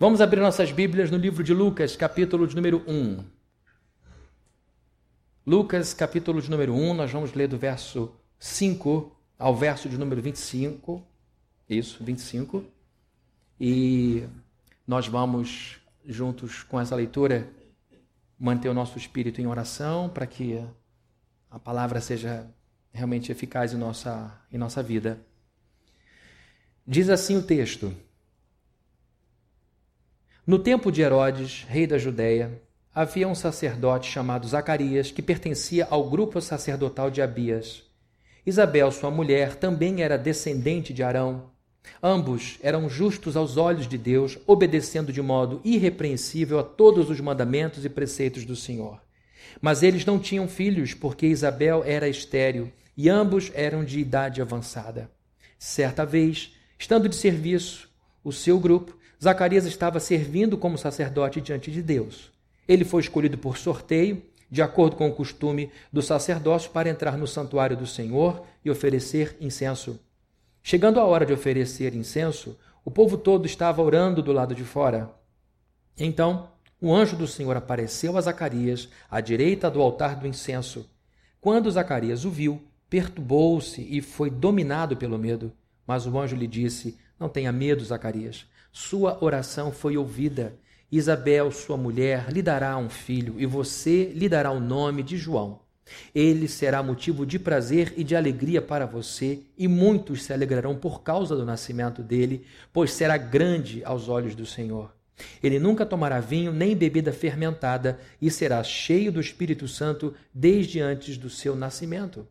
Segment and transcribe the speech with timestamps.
[0.00, 3.18] Vamos abrir nossas Bíblias no livro de Lucas, capítulo de número 1.
[5.44, 10.22] Lucas, capítulo de número 1, nós vamos ler do verso 5 ao verso de número
[10.22, 11.04] 25.
[11.68, 12.64] Isso, 25.
[13.60, 14.22] E
[14.86, 17.50] nós vamos, juntos com essa leitura,
[18.38, 20.64] manter o nosso espírito em oração para que
[21.50, 22.48] a palavra seja
[22.92, 25.18] realmente eficaz em nossa, em nossa vida.
[26.86, 27.92] Diz assim o texto.
[30.48, 32.62] No tempo de Herodes, rei da Judéia,
[32.94, 37.82] havia um sacerdote chamado Zacarias que pertencia ao grupo sacerdotal de Abias.
[38.46, 41.50] Isabel, sua mulher, também era descendente de Arão.
[42.02, 47.84] Ambos eram justos aos olhos de Deus, obedecendo de modo irrepreensível a todos os mandamentos
[47.84, 49.02] e preceitos do Senhor.
[49.60, 55.10] Mas eles não tinham filhos, porque Isabel era estéril e ambos eram de idade avançada.
[55.58, 57.86] Certa vez, estando de serviço,
[58.24, 62.30] o seu grupo, Zacarias estava servindo como sacerdote diante de Deus.
[62.68, 67.26] Ele foi escolhido por sorteio, de acordo com o costume do sacerdócio, para entrar no
[67.26, 69.98] santuário do Senhor e oferecer incenso.
[70.62, 75.10] Chegando a hora de oferecer incenso, o povo todo estava orando do lado de fora.
[75.98, 80.88] Então, o anjo do Senhor apareceu a Zacarias, à direita do altar do incenso.
[81.40, 85.52] Quando Zacarias o viu, perturbou-se e foi dominado pelo medo.
[85.86, 88.46] Mas o anjo lhe disse: Não tenha medo, Zacarias.
[88.70, 90.58] Sua oração foi ouvida.
[90.90, 95.60] Isabel, sua mulher, lhe dará um filho, e você lhe dará o nome de João.
[96.14, 101.02] Ele será motivo de prazer e de alegria para você, e muitos se alegrarão por
[101.02, 104.94] causa do nascimento dele, pois será grande aos olhos do Senhor.
[105.42, 111.16] Ele nunca tomará vinho nem bebida fermentada, e será cheio do Espírito Santo desde antes
[111.18, 112.26] do seu nascimento.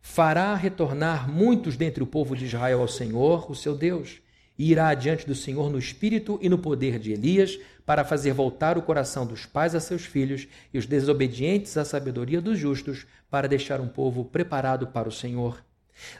[0.00, 4.20] Fará retornar muitos dentre o povo de Israel ao Senhor, o seu Deus
[4.58, 8.76] e irá adiante do Senhor no espírito e no poder de Elias, para fazer voltar
[8.76, 13.48] o coração dos pais a seus filhos e os desobedientes à sabedoria dos justos, para
[13.48, 15.62] deixar um povo preparado para o Senhor.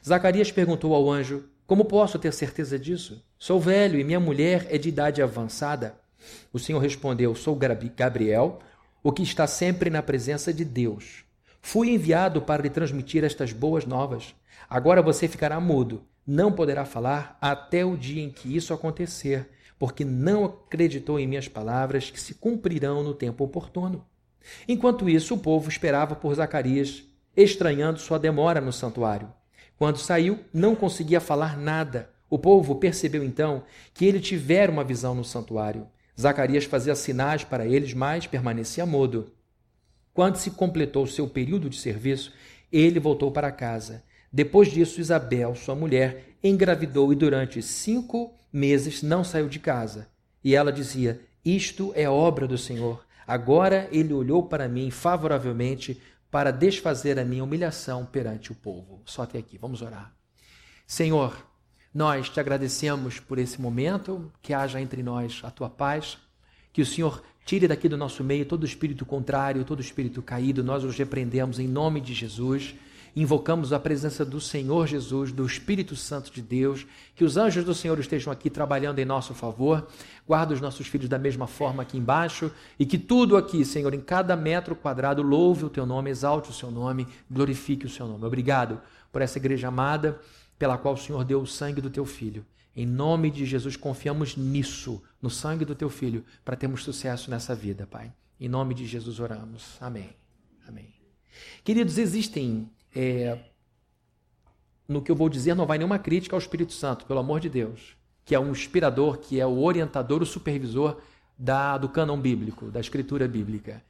[0.06, 3.22] Zacarias perguntou ao anjo: Como posso ter certeza disso?
[3.38, 5.94] Sou velho e minha mulher é de idade avançada.
[6.52, 8.60] O Senhor respondeu: Sou Gabriel,
[9.02, 11.24] o que está sempre na presença de Deus.
[11.60, 14.34] Fui enviado para lhe transmitir estas boas novas.
[14.70, 19.48] Agora você ficará mudo não poderá falar até o dia em que isso acontecer,
[19.78, 24.04] porque não acreditou em minhas palavras que se cumprirão no tempo oportuno.
[24.66, 27.04] Enquanto isso, o povo esperava por Zacarias,
[27.36, 29.32] estranhando sua demora no santuário.
[29.78, 32.10] Quando saiu, não conseguia falar nada.
[32.28, 33.62] O povo percebeu então
[33.92, 35.86] que ele tivera uma visão no santuário.
[36.18, 39.32] Zacarias fazia sinais para eles, mas permanecia mudo.
[40.14, 42.32] Quando se completou seu período de serviço,
[42.72, 44.02] ele voltou para casa.
[44.36, 50.10] Depois disso, Isabel, sua mulher, engravidou e durante cinco meses não saiu de casa.
[50.44, 53.02] E ela dizia: Isto é obra do Senhor.
[53.26, 55.98] Agora ele olhou para mim favoravelmente
[56.30, 59.00] para desfazer a minha humilhação perante o povo.
[59.06, 60.14] Só até aqui, vamos orar.
[60.86, 61.34] Senhor,
[61.94, 66.18] nós te agradecemos por esse momento, que haja entre nós a tua paz,
[66.74, 70.84] que o Senhor tire daqui do nosso meio todo espírito contrário, todo espírito caído, nós
[70.84, 72.74] os repreendemos em nome de Jesus
[73.16, 77.74] invocamos a presença do Senhor Jesus, do Espírito Santo de Deus, que os anjos do
[77.74, 79.88] Senhor estejam aqui trabalhando em nosso favor,
[80.26, 84.00] guarda os nossos filhos da mesma forma aqui embaixo e que tudo aqui, Senhor, em
[84.02, 88.26] cada metro quadrado, louve o teu nome, exalte o seu nome, glorifique o seu nome.
[88.26, 90.20] Obrigado por essa igreja amada
[90.58, 92.44] pela qual o Senhor deu o sangue do teu filho.
[92.74, 97.54] Em nome de Jesus, confiamos nisso, no sangue do teu filho, para termos sucesso nessa
[97.54, 98.12] vida, Pai.
[98.38, 99.78] Em nome de Jesus oramos.
[99.80, 100.10] Amém.
[100.68, 100.92] Amém.
[101.64, 103.38] Queridos, existem é,
[104.88, 107.50] no que eu vou dizer, não vai nenhuma crítica ao Espírito Santo, pelo amor de
[107.50, 110.96] Deus, que é um inspirador, que é o orientador, o supervisor
[111.38, 113.82] da, do cânon bíblico, da escritura bíblica.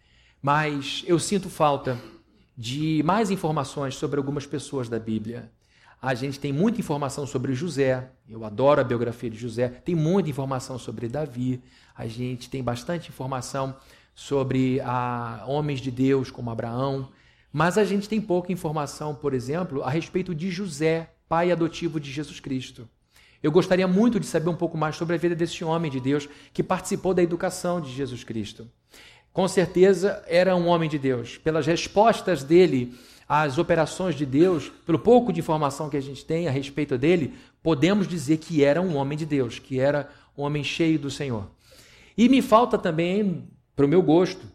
[0.42, 1.96] Mas eu sinto falta
[2.58, 5.52] de mais informações sobre algumas pessoas da Bíblia.
[6.02, 10.30] A gente tem muita informação sobre José, eu adoro a biografia de José, tem muita
[10.30, 11.62] informação sobre Davi,
[11.94, 13.76] a gente tem bastante informação
[14.14, 17.09] sobre a, homens de Deus como Abraão,
[17.56, 22.12] mas a gente tem pouca informação, por exemplo, a respeito de José, pai adotivo de
[22.12, 22.86] Jesus Cristo.
[23.42, 26.28] Eu gostaria muito de saber um pouco mais sobre a vida desse homem de Deus
[26.53, 28.68] que participou da educação de Jesus Cristo.
[29.32, 31.38] Com certeza era um homem de Deus.
[31.38, 32.92] Pelas respostas dele
[33.26, 37.32] às operações de Deus, pelo pouco de informação que a gente tem a respeito dele,
[37.62, 41.48] podemos dizer que era um homem de Deus, que era um homem cheio do Senhor.
[42.18, 44.47] E me falta também, para o meu gosto,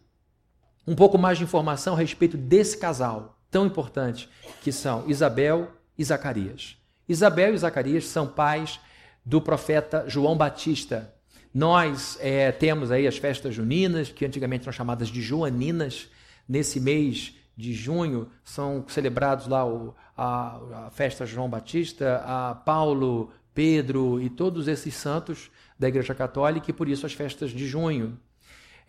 [0.86, 4.30] um pouco mais de informação a respeito desse casal tão importante
[4.62, 6.78] que são Isabel e Zacarias.
[7.08, 8.80] Isabel e Zacarias são pais
[9.26, 11.14] do profeta João Batista.
[11.54, 16.08] nós é, temos aí as festas juninas, que antigamente eram chamadas de joaninas.
[16.48, 23.32] Nesse mês de junho são celebrados lá o, a, a festa João Batista, a Paulo,
[23.54, 28.18] Pedro e todos esses santos da Igreja Católica, e por isso as festas de junho.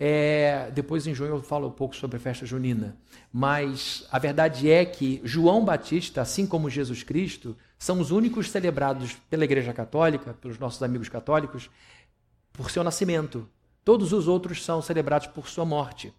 [0.04, 2.96] É, depois em junho eu falo um pouco sobre a festa junina.
[3.32, 9.16] Mas a verdade é que João Batista, assim como Jesus Cristo, são os únicos celebrados
[9.30, 11.70] pela Igreja Católica, pelos nossos amigos católicos,
[12.52, 13.48] por seu nascimento.
[13.84, 16.12] Todos os outros são celebrados por sua morte.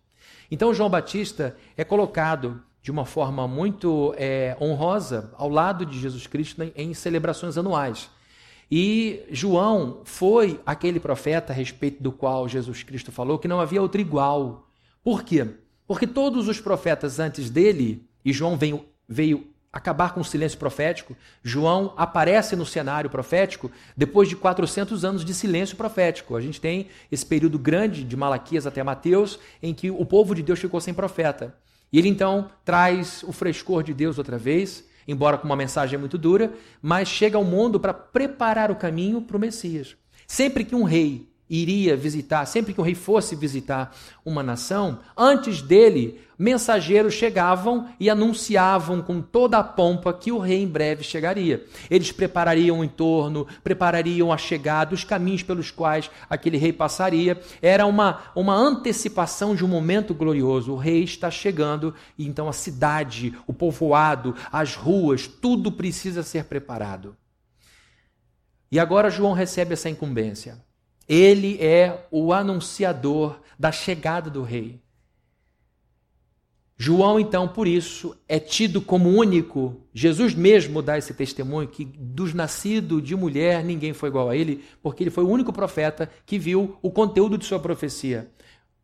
[0.50, 6.26] Então João Batista é colocado de uma forma muito é, honrosa ao lado de Jesus
[6.26, 8.10] Cristo em, celebrações anuais.
[8.76, 13.80] E João foi aquele profeta a respeito do qual Jesus Cristo falou que não havia
[13.80, 14.68] outro igual.
[15.04, 15.48] Por quê?
[15.86, 21.16] Porque todos os profetas antes dele, e João veio, veio acabar com o silêncio profético,
[21.44, 26.36] João aparece no cenário profético depois de 400 anos de silêncio profético.
[26.36, 30.42] A gente tem esse período grande de Malaquias até Mateus em que o povo de
[30.42, 31.56] Deus ficou sem profeta.
[31.92, 36.18] E ele então traz o frescor de Deus outra vez embora com uma mensagem muito
[36.18, 39.96] dura, mas chega ao mundo para preparar o caminho para o Messias.
[40.28, 43.96] Sempre que um rei iria visitar, sempre que o rei fosse visitar
[44.26, 50.64] uma nação, antes dele, mensageiros chegavam e anunciavam com toda a pompa que o rei
[50.64, 51.64] em breve chegaria.
[51.92, 57.40] Eles preparariam o entorno, preparariam a chegada, os caminhos pelos quais aquele rei passaria.
[57.62, 60.74] Era uma, uma antecipação de um momento glorioso.
[60.74, 66.46] O rei está chegando e então a cidade, o povoado, as ruas, tudo precisa ser
[66.46, 67.16] preparado.
[68.72, 70.58] E agora João recebe essa incumbência.
[71.14, 74.82] Ele é o anunciador da chegada do rei.
[76.76, 79.80] João, então, por isso, é tido como único.
[79.94, 84.64] Jesus mesmo dá esse testemunho que dos nascidos de mulher ninguém foi igual a ele,
[84.82, 88.32] porque ele foi o único profeta que viu o conteúdo de sua profecia.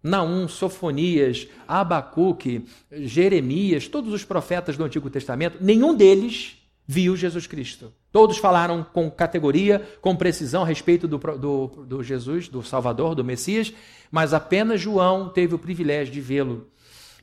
[0.04, 6.59] Naum, Sofonias, Abacuque, Jeremias, todos os profetas do Antigo Testamento, nenhum deles
[6.92, 7.94] viu Jesus Cristo.
[8.12, 13.24] Todos falaram com categoria, com precisão a respeito do, do, do Jesus, do Salvador, do
[13.24, 13.72] Messias,
[14.10, 16.68] mas apenas João teve o privilégio de vê-lo.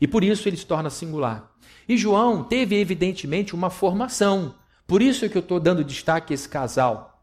[0.01, 1.53] E por isso ele se torna singular.
[1.89, 4.55] E João teve, evidentemente, uma formação.
[4.87, 7.21] Por isso é que eu estou dando destaque a esse casal.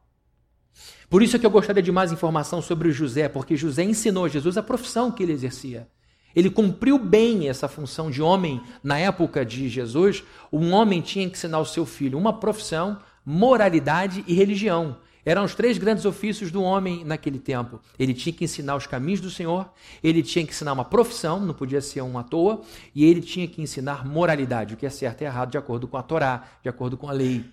[1.10, 4.26] Por isso é que eu gostaria de mais informação sobre o José, porque José ensinou
[4.26, 5.88] a Jesus a profissão que ele exercia.
[6.36, 10.24] Ele cumpriu bem essa função de homem na época de Jesus.
[10.52, 14.98] Um homem tinha que ensinar o seu filho uma profissão, moralidade e religião.
[15.26, 17.80] Eram os três grandes ofícios do homem naquele tempo.
[17.98, 19.72] Ele tinha que ensinar os caminhos do Senhor,
[20.04, 22.62] ele tinha que ensinar uma profissão, não podia ser um à toa,
[22.94, 25.96] e ele tinha que ensinar moralidade, o que é certo e errado, de acordo com
[25.96, 27.46] a Torá, de acordo com a lei.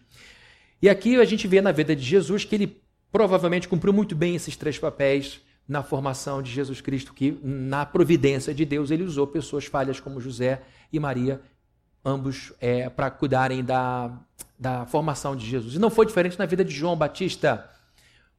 [0.83, 2.83] E aqui a gente vê na vida de Jesus que ele
[3.13, 5.41] provavelmente cumpriu muito bem esses três papéis
[5.71, 10.21] na formação de Jesus Cristo, que na providência de Deus ele usou pessoas falhas como
[10.21, 10.63] José
[10.93, 11.41] e Maria,
[12.05, 14.11] ambos é, para cuidarem da,
[14.59, 15.77] da formação de Jesus.
[15.77, 17.71] E não foi diferente na vida de João Batista.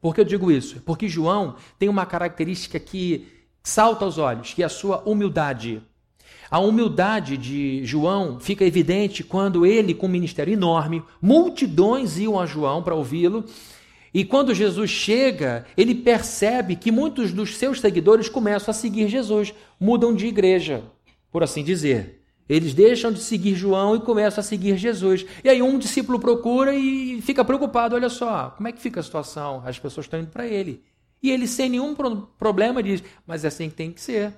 [0.01, 0.81] Por que eu digo isso?
[0.81, 3.25] Porque João tem uma característica que
[3.63, 5.81] salta aos olhos, que é a sua humildade.
[6.49, 12.45] A humildade de João fica evidente quando ele, com um ministério enorme, multidões iam a
[12.45, 13.45] João para ouvi-lo,
[14.13, 19.53] e quando Jesus chega, ele percebe que muitos dos seus seguidores começam a seguir Jesus,
[19.79, 20.83] mudam de igreja,
[21.31, 22.21] por assim dizer.
[22.49, 25.25] Eles deixam de seguir João e começam a seguir Jesus.
[25.41, 29.03] E aí um discípulo procura e fica preocupado: olha só, como é que fica a
[29.03, 29.63] situação?
[29.65, 30.83] As pessoas estão indo para ele.
[31.23, 31.95] E ele, sem nenhum
[32.37, 34.33] problema, diz: mas é assim que tem que ser.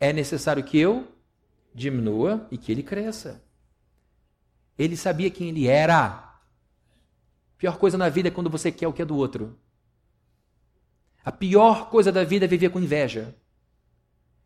[0.00, 1.06] É necessário que eu
[1.72, 3.40] diminua e que ele cresça.
[4.76, 6.27] Ele sabia quem ele era.
[7.58, 9.58] Pior coisa na vida é quando você quer o que é do outro.
[11.24, 13.34] A pior coisa da vida é viver com inveja.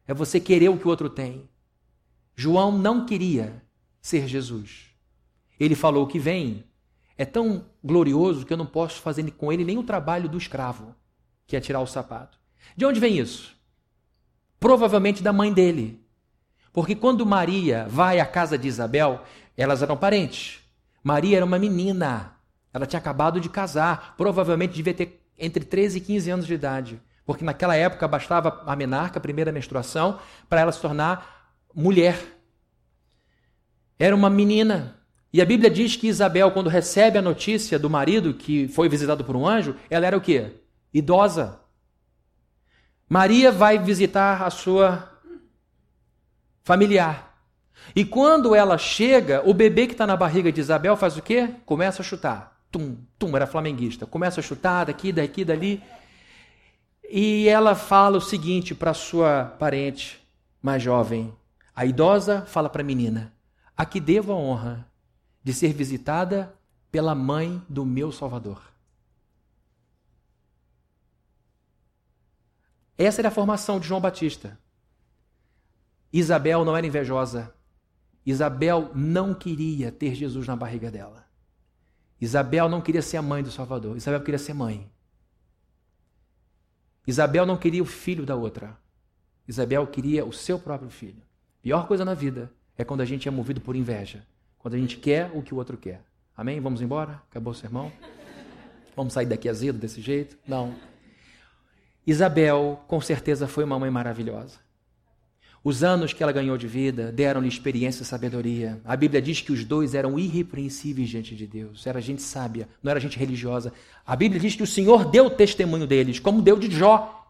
[0.06, 1.48] É você querer o que o outro tem.
[2.34, 3.62] João não queria
[4.00, 4.86] ser Jesus.
[5.60, 6.64] Ele falou que vem
[7.16, 10.94] é tão glorioso que eu não posso fazer com ele nem o trabalho do escravo,
[11.46, 12.38] que é tirar o sapato.
[12.76, 13.54] De onde vem isso?
[14.58, 16.02] Provavelmente da mãe dele.
[16.72, 19.22] Porque quando Maria vai à casa de Isabel,
[19.56, 20.60] elas eram parentes.
[21.04, 22.31] Maria era uma menina.
[22.72, 27.02] Ela tinha acabado de casar, provavelmente devia ter entre 13 e 15 anos de idade,
[27.26, 32.18] porque naquela época bastava a menarca, a primeira menstruação, para ela se tornar mulher.
[33.98, 34.96] Era uma menina.
[35.32, 39.24] E a Bíblia diz que Isabel, quando recebe a notícia do marido que foi visitado
[39.24, 40.60] por um anjo, ela era o quê?
[40.92, 41.60] Idosa.
[43.08, 45.10] Maria vai visitar a sua
[46.62, 47.34] familiar.
[47.96, 51.54] E quando ela chega, o bebê que está na barriga de Isabel faz o quê?
[51.66, 54.06] Começa a chutar tum, tum, era flamenguista.
[54.06, 55.82] Começa a chutar daqui, daqui, dali.
[57.08, 60.26] E ela fala o seguinte para sua parente
[60.62, 61.32] mais jovem.
[61.76, 63.32] A idosa fala para a menina:
[63.76, 64.88] A que devo a honra
[65.44, 66.54] de ser visitada
[66.90, 68.62] pela mãe do meu Salvador.
[72.96, 74.58] Essa era a formação de João Batista.
[76.12, 77.52] Isabel não era invejosa.
[78.24, 81.31] Isabel não queria ter Jesus na barriga dela.
[82.22, 83.96] Isabel não queria ser a mãe do Salvador.
[83.96, 84.88] Isabel queria ser mãe.
[87.04, 88.78] Isabel não queria o filho da outra.
[89.48, 91.20] Isabel queria o seu próprio filho.
[91.60, 92.48] Pior coisa na vida
[92.78, 94.24] é quando a gente é movido por inveja.
[94.56, 96.00] Quando a gente quer o que o outro quer.
[96.36, 96.60] Amém?
[96.60, 97.20] Vamos embora?
[97.28, 97.90] Acabou o sermão?
[98.94, 100.38] Vamos sair daqui azedo desse jeito?
[100.46, 100.76] Não.
[102.06, 104.60] Isabel, com certeza, foi uma mãe maravilhosa.
[105.64, 108.80] Os anos que ela ganhou de vida deram-lhe experiência e sabedoria.
[108.84, 111.86] A Bíblia diz que os dois eram irrepreensíveis diante de Deus.
[111.86, 113.72] Era gente sábia, não era gente religiosa.
[114.04, 117.28] A Bíblia diz que o Senhor deu testemunho deles, como deu de Jó.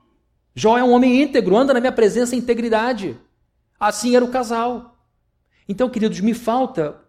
[0.55, 3.19] Jó é um homem íntegro, anda na minha presença em integridade.
[3.79, 4.97] Assim era o casal.
[5.69, 7.03] Então, queridos, me falta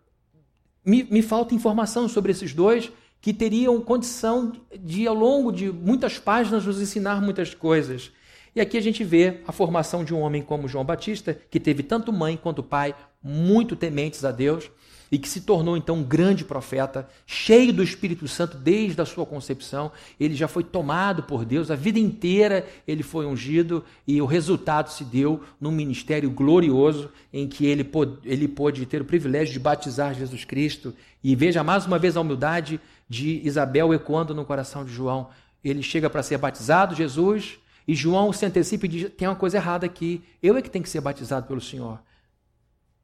[0.86, 6.20] me, me falta informação sobre esses dois que teriam condição de, ao longo de muitas
[6.20, 8.12] páginas, nos ensinar muitas coisas.
[8.56, 11.82] E aqui a gente vê a formação de um homem como João Batista, que teve
[11.82, 12.94] tanto mãe quanto pai
[13.24, 14.70] muito tementes a Deus,
[15.14, 19.28] e que se tornou então um grande profeta, cheio do Espírito Santo desde a sua
[19.28, 19.92] concepção.
[20.20, 24.92] Ele já foi tomado por Deus, a vida inteira ele foi ungido e o resultado
[24.92, 29.60] se deu num ministério glorioso em que ele pôde, ele pôde ter o privilégio de
[29.60, 30.96] batizar Jesus Cristo.
[31.24, 35.30] E veja mais uma vez a humildade de Isabel ecoando no coração de João.
[35.64, 39.58] Ele chega para ser batizado, Jesus, e João se antecipa e diz: tem uma coisa
[39.58, 42.02] errada aqui, eu é que tenho que ser batizado pelo Senhor.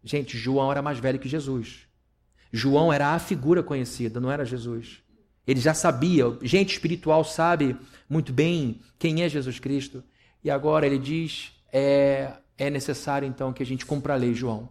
[0.03, 1.87] Gente, João era mais velho que Jesus.
[2.51, 5.03] João era a figura conhecida, não era Jesus.
[5.45, 7.75] Ele já sabia, gente espiritual sabe
[8.07, 10.03] muito bem quem é Jesus Cristo.
[10.43, 14.69] E agora ele diz: é, é necessário então que a gente cumpra a lei, João.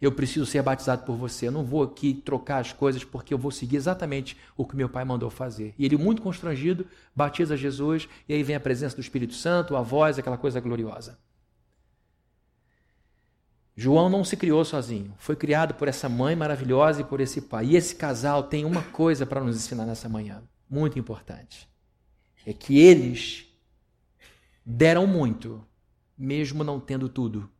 [0.00, 1.48] Eu preciso ser batizado por você.
[1.48, 4.88] Eu não vou aqui trocar as coisas porque eu vou seguir exatamente o que meu
[4.88, 5.74] pai mandou fazer.
[5.78, 9.82] E ele, muito constrangido, batiza Jesus e aí vem a presença do Espírito Santo, a
[9.82, 11.18] voz, aquela coisa gloriosa.
[13.76, 17.66] João não se criou sozinho, foi criado por essa mãe maravilhosa e por esse pai.
[17.66, 21.68] E esse casal tem uma coisa para nos ensinar nessa manhã, muito importante:
[22.44, 23.46] é que eles
[24.64, 25.64] deram muito,
[26.16, 27.50] mesmo não tendo tudo.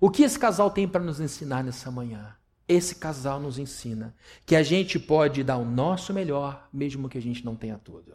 [0.00, 2.34] O que esse casal tem para nos ensinar nessa manhã?
[2.68, 7.22] Esse casal nos ensina que a gente pode dar o nosso melhor, mesmo que a
[7.22, 8.14] gente não tenha tudo.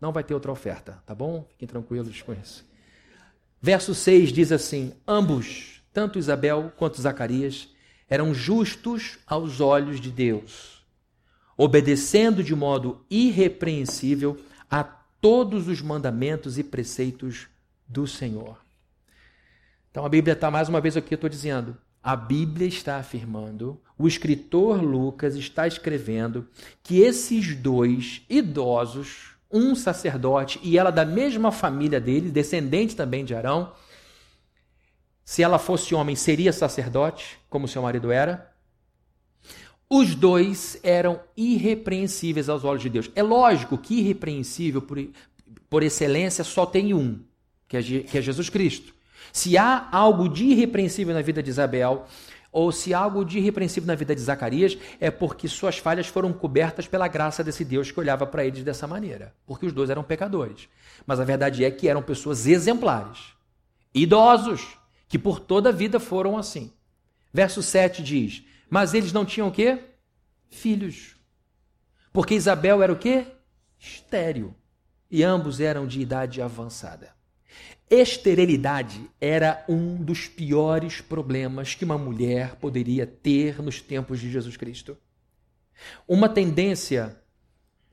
[0.00, 1.46] Não vai ter outra oferta, tá bom?
[1.50, 2.66] Fiquem tranquilos com isso.
[3.60, 7.68] Verso 6 diz assim: Ambos tanto Isabel quanto Zacarias
[8.08, 10.84] eram justos aos olhos de Deus,
[11.56, 14.36] obedecendo de modo irrepreensível
[14.70, 17.46] a todos os mandamentos e preceitos
[17.86, 18.63] do Senhor.
[19.94, 21.76] Então a Bíblia está mais uma vez aqui, eu estou dizendo.
[22.02, 26.48] A Bíblia está afirmando, o escritor Lucas está escrevendo
[26.82, 33.36] que esses dois idosos, um sacerdote e ela da mesma família dele, descendente também de
[33.36, 33.72] Arão,
[35.24, 38.52] se ela fosse homem, seria sacerdote, como seu marido era.
[39.88, 43.12] Os dois eram irrepreensíveis aos olhos de Deus.
[43.14, 44.98] É lógico que irrepreensível, por,
[45.70, 47.22] por excelência, só tem um,
[47.68, 48.93] que é, que é Jesus Cristo.
[49.34, 52.06] Se há algo de irrepreensível na vida de Isabel,
[52.52, 56.32] ou se há algo de irrepreensível na vida de Zacarias, é porque suas falhas foram
[56.32, 59.34] cobertas pela graça desse Deus que olhava para eles dessa maneira.
[59.44, 60.68] Porque os dois eram pecadores.
[61.04, 63.34] Mas a verdade é que eram pessoas exemplares,
[63.92, 66.72] idosos, que por toda a vida foram assim.
[67.32, 69.80] Verso 7 diz: Mas eles não tinham o quê?
[70.48, 71.16] Filhos.
[72.12, 73.26] Porque Isabel era o quê?
[73.80, 74.54] Estéril.
[75.10, 77.14] E ambos eram de idade avançada.
[77.90, 84.56] Esterilidade era um dos piores problemas que uma mulher poderia ter nos tempos de Jesus
[84.56, 84.96] Cristo.
[86.08, 87.20] Uma tendência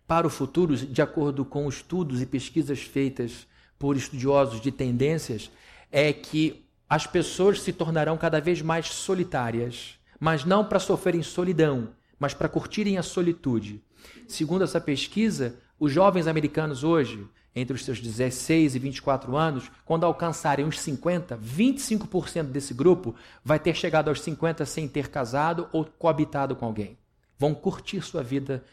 [0.07, 5.51] para o futuro, de acordo com estudos e pesquisas feitas por estudiosos de tendências,
[5.91, 11.89] é que as pessoas se tornarão cada vez mais solitárias, mas não para sofrerem solidão,
[12.19, 13.81] mas para curtirem a solitude.
[14.27, 20.05] Segundo essa pesquisa, os jovens americanos hoje, entre os seus 16 e 24 anos, quando
[20.05, 25.85] alcançarem os 50, 25% desse grupo vai ter chegado aos 50 sem ter casado ou
[25.85, 26.97] coabitado com alguém.
[27.37, 28.63] Vão curtir sua vida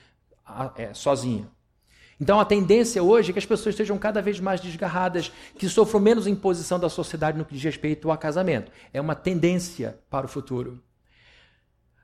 [0.76, 1.48] é, sozinha.
[2.20, 6.00] Então a tendência hoje é que as pessoas estejam cada vez mais desgarradas, que sofram
[6.00, 8.72] menos imposição da sociedade no que diz respeito ao casamento.
[8.92, 10.82] É uma tendência para o futuro.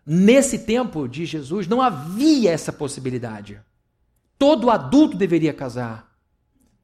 [0.06, 3.60] Nesse tempo de Jesus não havia essa possibilidade.
[4.38, 6.13] Todo adulto deveria casar.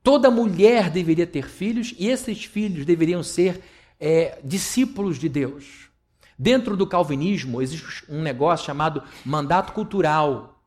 [0.02, 3.60] Toda mulher deveria ter filhos e esses filhos deveriam ser
[4.00, 5.90] é, discípulos de Deus.
[6.38, 10.58] Dentro do calvinismo existe um negócio chamado mandato cultural.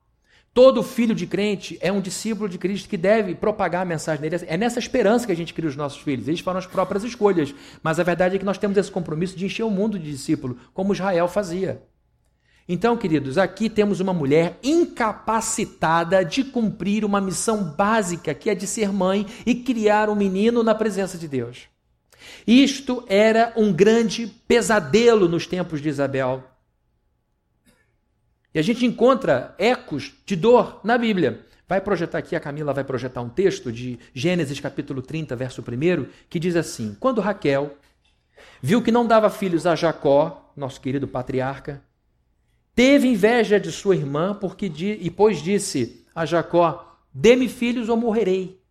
[0.54, 4.46] Todo filho de crente é um discípulo de Cristo que deve propagar a mensagem dele.
[4.48, 6.28] É nessa esperança que a gente cria os nossos filhos.
[6.28, 7.56] Eles foram as próprias escolhas.
[7.82, 10.60] Mas a verdade é que nós temos esse compromisso de encher o mundo de discípulo,
[10.72, 11.82] como Israel fazia.
[12.68, 18.66] Então, queridos, aqui temos uma mulher incapacitada de cumprir uma missão básica, que é de
[18.66, 21.68] ser mãe e criar um menino na presença de Deus.
[22.48, 26.44] Isto era um grande pesadelo nos tempos de Isabel.
[28.54, 31.46] E a gente encontra ecos de dor na Bíblia.
[31.68, 36.06] Vai projetar aqui, a Camila vai projetar um texto de Gênesis capítulo 30, verso 1,
[36.30, 37.76] que diz assim: Quando Raquel
[38.62, 41.82] viu que não dava filhos a Jacó, nosso querido patriarca,
[42.76, 48.62] teve inveja de sua irmã, porque e pois disse a Jacó: Dê-me filhos ou morrerei.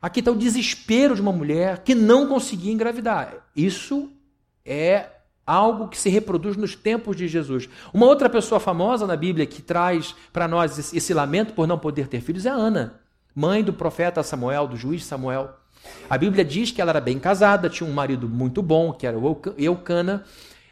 [0.00, 3.48] Aqui está o desespero de uma mulher que não conseguia engravidar.
[3.56, 4.10] Isso
[4.64, 5.10] é
[5.46, 7.68] algo que se reproduz nos tempos de Jesus.
[7.94, 12.08] Uma outra pessoa famosa na Bíblia que traz para nós esse, lamento por não poder
[12.08, 13.00] ter filhos é Ana,
[13.34, 15.50] mãe do profeta Samuel, do juiz Samuel.
[16.10, 19.16] A Bíblia diz que ela era bem casada, tinha um marido muito bom, que era
[19.16, 20.24] o Eucana,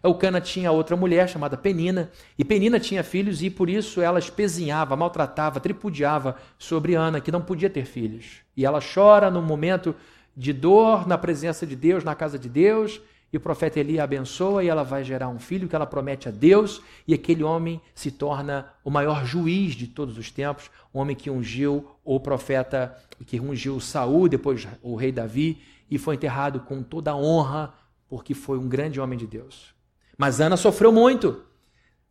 [0.04, 4.94] Elcana tinha outra mulher chamada Penina, e Penina tinha filhos e por isso ela espezinhava,
[4.94, 8.42] maltratava, tripudiava sobre Ana, que não podia ter filhos.
[8.54, 9.94] E ela chora no momento
[10.36, 13.00] de dor na presença de Deus, na casa de Deus,
[13.32, 16.28] e o profeta Eli a abençoa e ela vai gerar um filho que ela promete
[16.28, 20.98] a Deus, e aquele homem se torna o maior juiz de todos os tempos, o
[20.98, 22.94] homem que ungiu o profeta,
[23.26, 27.72] que ungiu Saul, depois o rei Davi, e foi enterrado com toda a honra,
[28.06, 29.73] porque foi um grande homem de Deus.
[30.16, 31.42] Mas Ana sofreu muito.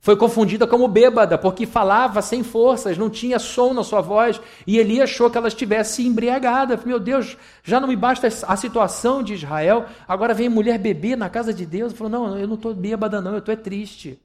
[0.04, 4.78] Foi confundida como bêbada, porque falava sem forças, não tinha som na sua voz, e
[4.78, 6.78] Eli achou que ela estivesse embriagada.
[6.86, 11.30] Meu Deus, já não me basta a situação de Israel, agora vem mulher beber na
[11.30, 11.94] casa de Deus.
[11.94, 14.20] Falou: Não, eu não estou bêbada, não, eu estou é triste.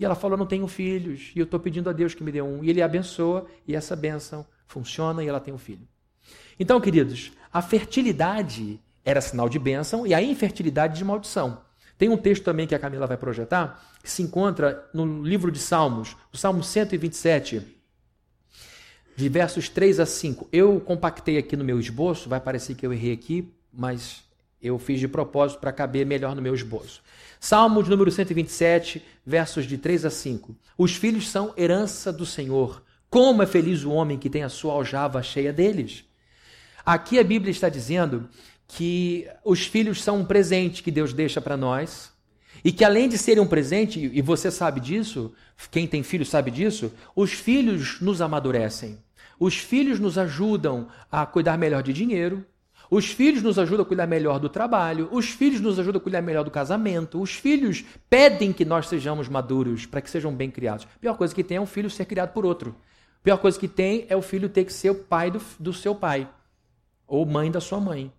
[0.00, 2.40] E ela falou: Não tenho filhos, e eu estou pedindo a Deus que me dê
[2.40, 2.64] um.
[2.64, 5.86] E ele abençoa, e essa bênção funciona, e ela tem um filho.
[6.58, 11.65] Então, queridos, a fertilidade era sinal de bênção e a infertilidade de maldição.
[11.98, 15.58] Tem um texto também que a Camila vai projetar, que se encontra no livro de
[15.58, 17.62] Salmos, o Salmo 127,
[19.16, 20.48] de versos 3 a 5.
[20.52, 24.24] Eu compactei aqui no meu esboço, vai parecer que eu errei aqui, mas
[24.60, 27.02] eu fiz de propósito para caber melhor no meu esboço.
[27.40, 30.54] Salmos número 127, versos de 3 a 5.
[30.76, 32.82] Os filhos são herança do Senhor.
[33.08, 36.04] Como é feliz o homem que tem a sua aljava cheia deles.
[36.84, 38.28] Aqui a Bíblia está dizendo
[38.68, 42.12] que os filhos são um presente que Deus deixa para nós.
[42.64, 45.32] E que além de serem um presente, e você sabe disso,
[45.70, 48.98] quem tem filhos sabe disso, os filhos nos amadurecem.
[49.38, 52.44] Os filhos nos ajudam a cuidar melhor de dinheiro,
[52.90, 56.22] os filhos nos ajudam a cuidar melhor do trabalho, os filhos nos ajudam a cuidar
[56.22, 60.86] melhor do casamento, os filhos pedem que nós sejamos maduros para que sejam bem criados.
[60.96, 62.76] A pior coisa que tem é um filho ser criado por outro.
[63.20, 65.72] A pior coisa que tem é o filho ter que ser o pai do, do
[65.72, 66.28] seu pai
[67.06, 68.12] ou mãe da sua mãe.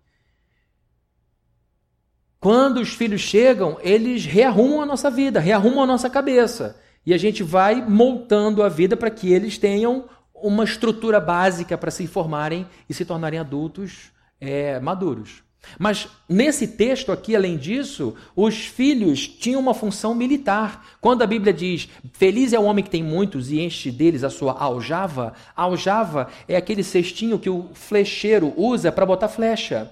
[2.40, 6.80] Quando os filhos chegam, eles rearrumam a nossa vida, rearrumam a nossa cabeça.
[7.04, 11.90] E a gente vai montando a vida para que eles tenham uma estrutura básica para
[11.90, 15.42] se formarem e se tornarem adultos é, maduros.
[15.78, 20.96] Mas nesse texto aqui, além disso, os filhos tinham uma função militar.
[21.00, 24.30] Quando a Bíblia diz: Feliz é o homem que tem muitos e enche deles a
[24.30, 29.90] sua aljava, a aljava é aquele cestinho que o flecheiro usa para botar flecha.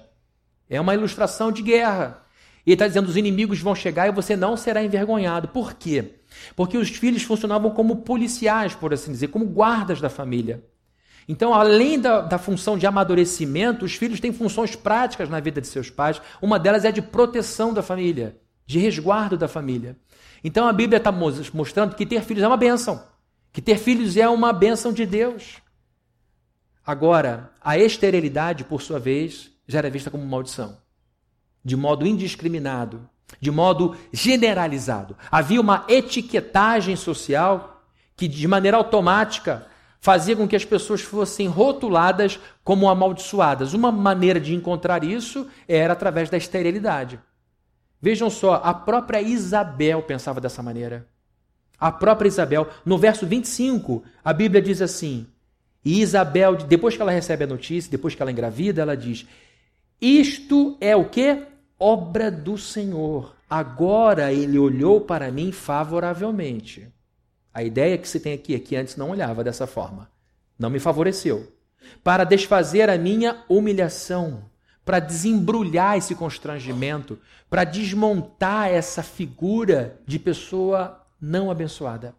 [0.69, 2.26] É uma ilustração de guerra.
[2.67, 5.47] Ele está dizendo: os inimigos vão chegar e você não será envergonhado.
[5.47, 6.15] Por quê?
[6.53, 10.61] Porque os filhos funcionavam como policiais, por assim dizer, como guardas da família.
[11.29, 15.67] Então, além da, da, função de amadurecimento, os filhos têm funções práticas na vida de
[15.67, 16.21] seus pais.
[16.41, 19.97] Uma delas é de proteção da família, de resguardo da família.
[20.43, 23.01] Então, a Bíblia está mostrando que ter filhos é uma bênção,
[23.51, 25.57] que ter filhos é uma bênção de Deus.
[26.85, 30.77] Agora, a esterilidade, por sua vez, já era vista como maldição
[31.63, 35.15] de modo indiscriminado, de modo generalizado.
[35.31, 37.83] Havia uma etiquetagem social
[38.15, 39.67] que, de maneira automática,
[39.99, 43.73] fazia com que as pessoas fossem rotuladas como amaldiçoadas.
[43.73, 47.19] Uma maneira de encontrar isso era através da esterilidade.
[48.01, 51.07] Vejam só, a própria Isabel pensava dessa maneira.
[51.79, 55.27] A própria Isabel, no verso 25, a Bíblia diz assim:
[55.83, 59.27] E Isabel, depois que ela recebe a notícia, depois que ela engravida, ela diz:
[60.01, 61.47] Isto é o que?
[61.79, 63.35] obra do Senhor.
[63.49, 66.87] Agora ele olhou para mim favoravelmente.
[67.53, 70.09] A ideia que se tem aqui é que antes não olhava dessa forma.
[70.57, 71.53] Não me favoreceu.
[72.03, 74.43] para desfazer a minha humilhação,
[74.83, 77.17] para desembrulhar esse constrangimento,
[77.49, 82.13] para desmontar essa figura de pessoa não abençoada.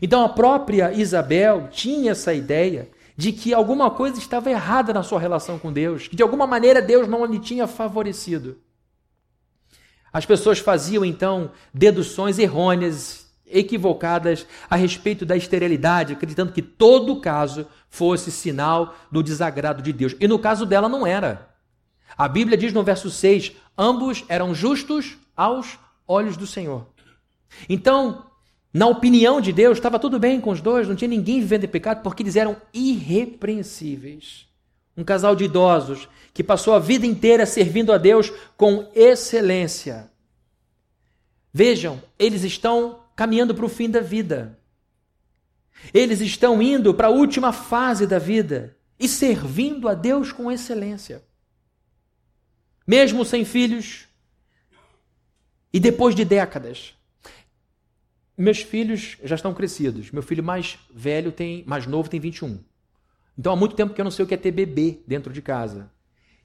[0.00, 2.88] Então a própria Isabel tinha essa ideia
[3.20, 6.80] de que alguma coisa estava errada na sua relação com Deus, que de alguma maneira
[6.80, 8.56] Deus não lhe tinha favorecido.
[10.10, 17.66] As pessoas faziam então deduções errôneas, equivocadas a respeito da esterilidade, acreditando que todo caso
[17.90, 20.16] fosse sinal do desagrado de Deus.
[20.18, 21.50] E no caso dela não era.
[22.16, 25.78] A Bíblia diz no verso 6: ambos eram justos aos
[26.08, 26.86] olhos do Senhor.
[27.68, 28.29] Então,
[28.72, 31.68] na opinião de Deus, estava tudo bem com os dois, não tinha ninguém vivendo em
[31.68, 34.46] pecado, porque eles eram irrepreensíveis.
[34.96, 40.10] Um casal de idosos que passou a vida inteira servindo a Deus com excelência.
[41.52, 44.56] Vejam, eles estão caminhando para o fim da vida.
[45.92, 51.24] Eles estão indo para a última fase da vida e servindo a Deus com excelência.
[52.86, 54.06] Mesmo sem filhos
[55.72, 56.94] e depois de décadas,
[58.40, 60.10] meus filhos já estão crescidos.
[60.10, 62.58] Meu filho mais velho tem, mais novo tem 21.
[63.38, 65.42] Então há muito tempo que eu não sei o que é ter bebê dentro de
[65.42, 65.90] casa.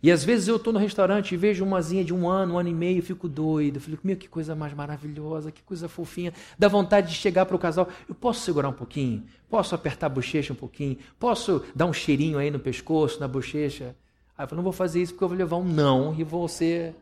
[0.03, 2.57] E às vezes eu estou no restaurante e vejo uma zinha de um ano, um
[2.59, 3.79] ano e meio, fico doido.
[3.79, 6.31] Fico, meu, que coisa mais maravilhosa, que coisa fofinha.
[6.59, 7.87] Dá vontade de chegar para o casal.
[8.07, 9.23] Eu posso segurar um pouquinho?
[9.49, 10.97] Posso apertar a bochecha um pouquinho?
[11.17, 13.95] Posso dar um cheirinho aí no pescoço, na bochecha?
[14.37, 16.47] Aí eu falo, não vou fazer isso porque eu vou levar um não e vou
[16.47, 16.93] ser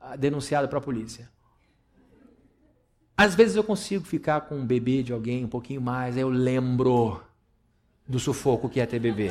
[0.00, 1.31] ah, denunciado para a polícia.
[3.16, 6.30] Às vezes eu consigo ficar com um bebê de alguém um pouquinho mais, aí eu
[6.30, 7.20] lembro
[8.08, 9.30] do sufoco que é ter bebê.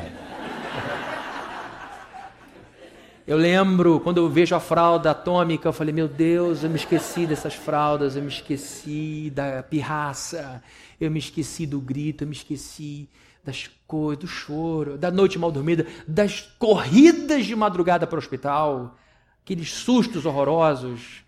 [3.26, 7.26] Eu lembro quando eu vejo a fralda atômica, eu falei: Meu Deus, eu me esqueci
[7.26, 10.62] dessas fraldas, eu me esqueci da pirraça,
[11.00, 13.08] eu me esqueci do grito, eu me esqueci
[13.44, 18.98] das coisas, do choro, da noite mal dormida, das corridas de madrugada para o hospital,
[19.44, 21.24] aqueles sustos horrorosos.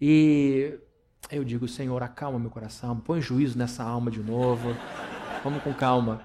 [0.00, 0.78] E
[1.30, 4.68] eu digo, Senhor, acalma meu coração, põe juízo nessa alma de novo.
[5.44, 6.22] Vamos com calma.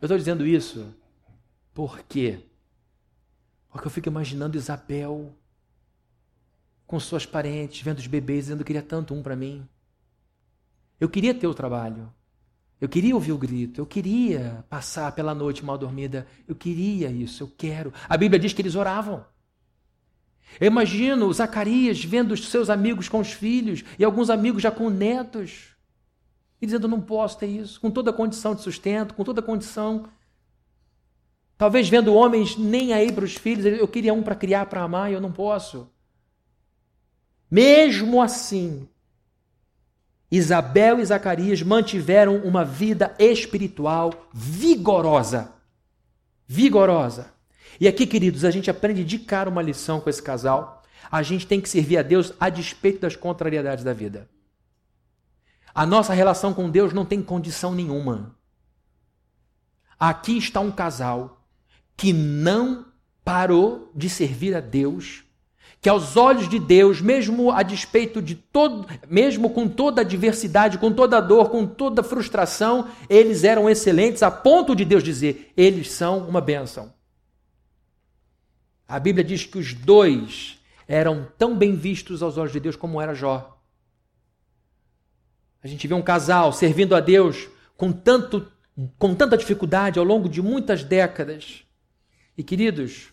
[0.00, 0.94] Eu estou dizendo isso
[1.74, 2.40] por quê?
[3.70, 5.34] Porque eu fico imaginando Isabel
[6.86, 9.66] com suas parentes, vendo os bebês, dizendo que queria tanto um para mim.
[10.98, 12.12] Eu queria ter o trabalho.
[12.80, 13.80] Eu queria ouvir o grito.
[13.80, 16.26] Eu queria passar pela noite mal dormida.
[16.48, 17.44] Eu queria isso.
[17.44, 17.92] Eu quero.
[18.08, 19.24] A Bíblia diz que eles oravam.
[20.58, 24.88] Eu imagino Zacarias vendo os seus amigos com os filhos e alguns amigos já com
[24.90, 25.70] netos
[26.60, 29.44] e dizendo: Não posso ter isso, com toda a condição de sustento, com toda a
[29.44, 30.08] condição.
[31.56, 35.10] Talvez vendo homens nem aí para os filhos, eu queria um para criar, para amar
[35.10, 35.88] e eu não posso.
[37.50, 38.88] Mesmo assim,
[40.30, 45.52] Isabel e Zacarias mantiveram uma vida espiritual vigorosa.
[46.46, 47.34] Vigorosa.
[47.80, 50.82] E aqui, queridos, a gente aprende de cara uma lição com esse casal.
[51.10, 54.28] A gente tem que servir a Deus a despeito das contrariedades da vida.
[55.74, 58.36] A nossa relação com Deus não tem condição nenhuma.
[59.98, 61.42] Aqui está um casal
[61.96, 62.84] que não
[63.24, 65.24] parou de servir a Deus,
[65.80, 70.76] que aos olhos de Deus, mesmo a despeito de todo, mesmo com toda a adversidade,
[70.76, 75.02] com toda a dor, com toda a frustração, eles eram excelentes a ponto de Deus
[75.02, 76.92] dizer: eles são uma bênção.
[78.90, 83.00] A Bíblia diz que os dois eram tão bem vistos aos olhos de Deus como
[83.00, 83.56] era Jó.
[85.62, 88.50] A gente vê um casal servindo a Deus com, tanto,
[88.98, 91.62] com tanta dificuldade ao longo de muitas décadas.
[92.36, 93.12] E queridos,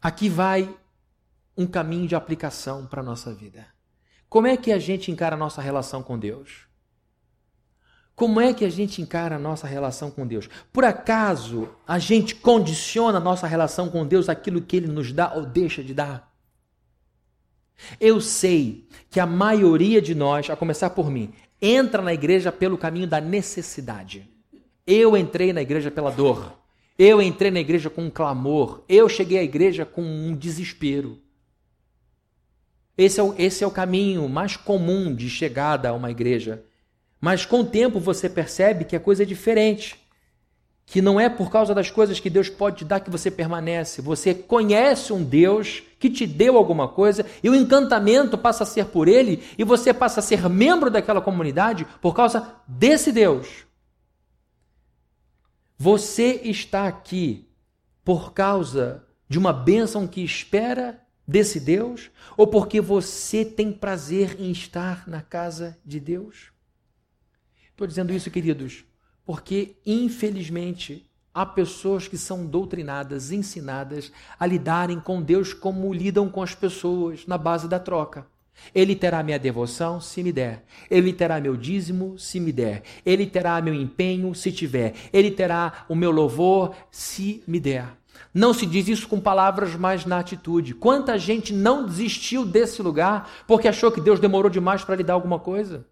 [0.00, 0.74] aqui vai
[1.54, 3.66] um caminho de aplicação para a nossa vida.
[4.30, 6.69] Como é que a gente encara a nossa relação com Deus?
[8.20, 10.46] Como é que a gente encara a nossa relação com Deus?
[10.74, 15.32] Por acaso a gente condiciona a nossa relação com Deus aquilo que Ele nos dá
[15.32, 16.30] ou deixa de dar?
[17.98, 22.76] Eu sei que a maioria de nós, a começar por mim, entra na igreja pelo
[22.76, 24.28] caminho da necessidade.
[24.86, 26.60] Eu entrei na igreja pela dor.
[26.98, 28.84] Eu entrei na igreja com um clamor.
[28.86, 31.18] Eu cheguei à igreja com um desespero.
[32.98, 36.62] Esse é o, esse é o caminho mais comum de chegada a uma igreja.
[37.20, 40.00] Mas com o tempo você percebe que a coisa é diferente.
[40.86, 44.00] Que não é por causa das coisas que Deus pode te dar que você permanece.
[44.00, 48.86] Você conhece um Deus que te deu alguma coisa e o encantamento passa a ser
[48.86, 53.66] por ele e você passa a ser membro daquela comunidade por causa desse Deus.
[55.78, 57.48] Você está aqui
[58.04, 64.50] por causa de uma bênção que espera desse Deus ou porque você tem prazer em
[64.50, 66.50] estar na casa de Deus?
[67.80, 68.84] Estou dizendo isso, queridos,
[69.24, 76.42] Porque, infelizmente, há pessoas que são doutrinadas, ensinadas a lidarem com Deus como lidam com
[76.42, 78.26] as pessoas, na base da troca.
[78.74, 80.62] Ele terá minha devoção, se me der.
[80.90, 82.82] Ele terá meu dízimo, se me der.
[83.02, 84.92] Ele terá meu empenho, se tiver.
[85.10, 87.96] Ele terá o meu louvor, se me der.
[88.34, 90.74] Não se diz isso com palavras, mas na atitude.
[90.74, 95.14] Quanta gente não desistiu desse lugar porque achou que Deus demorou demais para lhe dar
[95.14, 95.86] alguma coisa?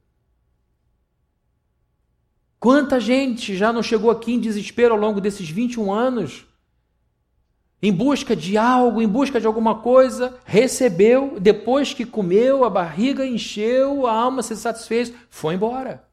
[2.60, 6.44] Quanta gente já não chegou aqui em desespero ao longo desses 21 anos?
[7.80, 13.24] Em busca de algo, em busca de alguma coisa, recebeu, depois que comeu, a barriga
[13.24, 16.04] encheu, a alma se satisfez, foi embora.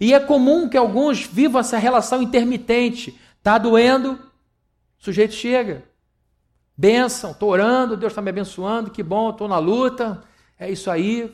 [0.00, 3.16] E é comum que alguns vivam essa relação intermitente.
[3.38, 5.84] Está doendo, o sujeito chega.
[6.76, 10.24] Benção, estou orando, Deus está me abençoando, que bom, estou na luta,
[10.58, 11.32] é isso aí,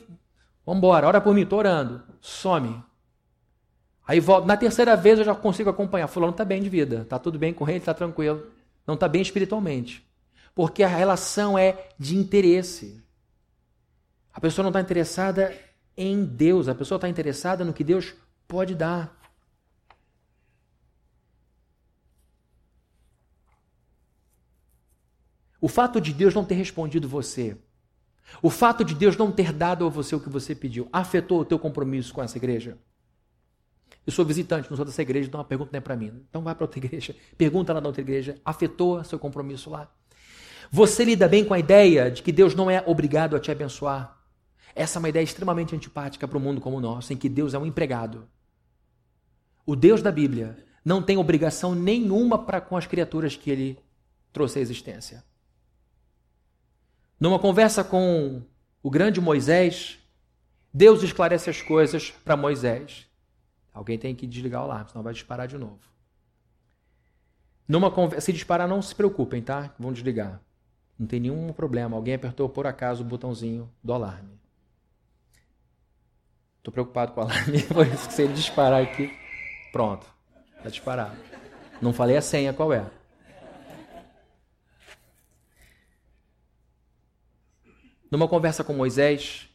[0.63, 2.03] vamos embora, ora por mim, estou orando.
[2.21, 2.88] Some.
[4.09, 4.47] Aí volta.
[4.47, 6.07] Na terceira vez eu já consigo acompanhar.
[6.07, 8.43] Fulano está bem de vida, está tudo bem com ele, está tranquilo.
[8.87, 10.03] Não está bem espiritualmente.
[10.55, 13.03] Porque a relação é de interesse.
[14.33, 15.55] A pessoa não está interessada
[15.95, 18.15] em Deus, a pessoa está interessada no que Deus
[18.47, 19.15] pode dar.
[25.61, 27.55] O fato de Deus não ter respondido você,
[28.41, 31.45] o fato de Deus não ter dado a você o que você pediu, afetou o
[31.45, 32.75] teu compromisso com essa igreja?
[34.05, 36.23] Eu sou visitante, não sou dessa igreja, então a pergunta não é para mim.
[36.29, 38.35] Então vai para outra igreja, pergunta lá na outra igreja.
[38.43, 39.91] Afetou seu compromisso lá?
[40.71, 44.17] Você lida bem com a ideia de que Deus não é obrigado a te abençoar?
[44.75, 47.53] Essa é uma ideia extremamente antipática para um mundo como o nosso, em que Deus
[47.53, 48.27] é um empregado.
[49.65, 53.79] O Deus da Bíblia não tem obrigação nenhuma para com as criaturas que ele
[54.31, 55.23] trouxe à existência.
[57.19, 58.41] Numa conversa com
[58.81, 59.99] o grande Moisés,
[60.73, 63.08] Deus esclarece as coisas para Moisés.
[63.79, 65.79] Alguém tem que desligar o alarme, senão vai disparar de novo.
[67.65, 69.73] Numa conversa, se disparar, não se preocupem, tá?
[69.79, 70.41] Vão desligar.
[70.99, 71.95] Não tem nenhum problema.
[71.95, 74.37] Alguém apertou por acaso o botãozinho do alarme.
[76.57, 79.17] Estou preocupado com o alarme, por isso que se ele disparar aqui,
[79.71, 80.05] pronto,
[80.57, 81.15] está disparado.
[81.81, 82.85] Não falei a senha qual é.
[88.11, 89.47] Numa conversa com Moisés,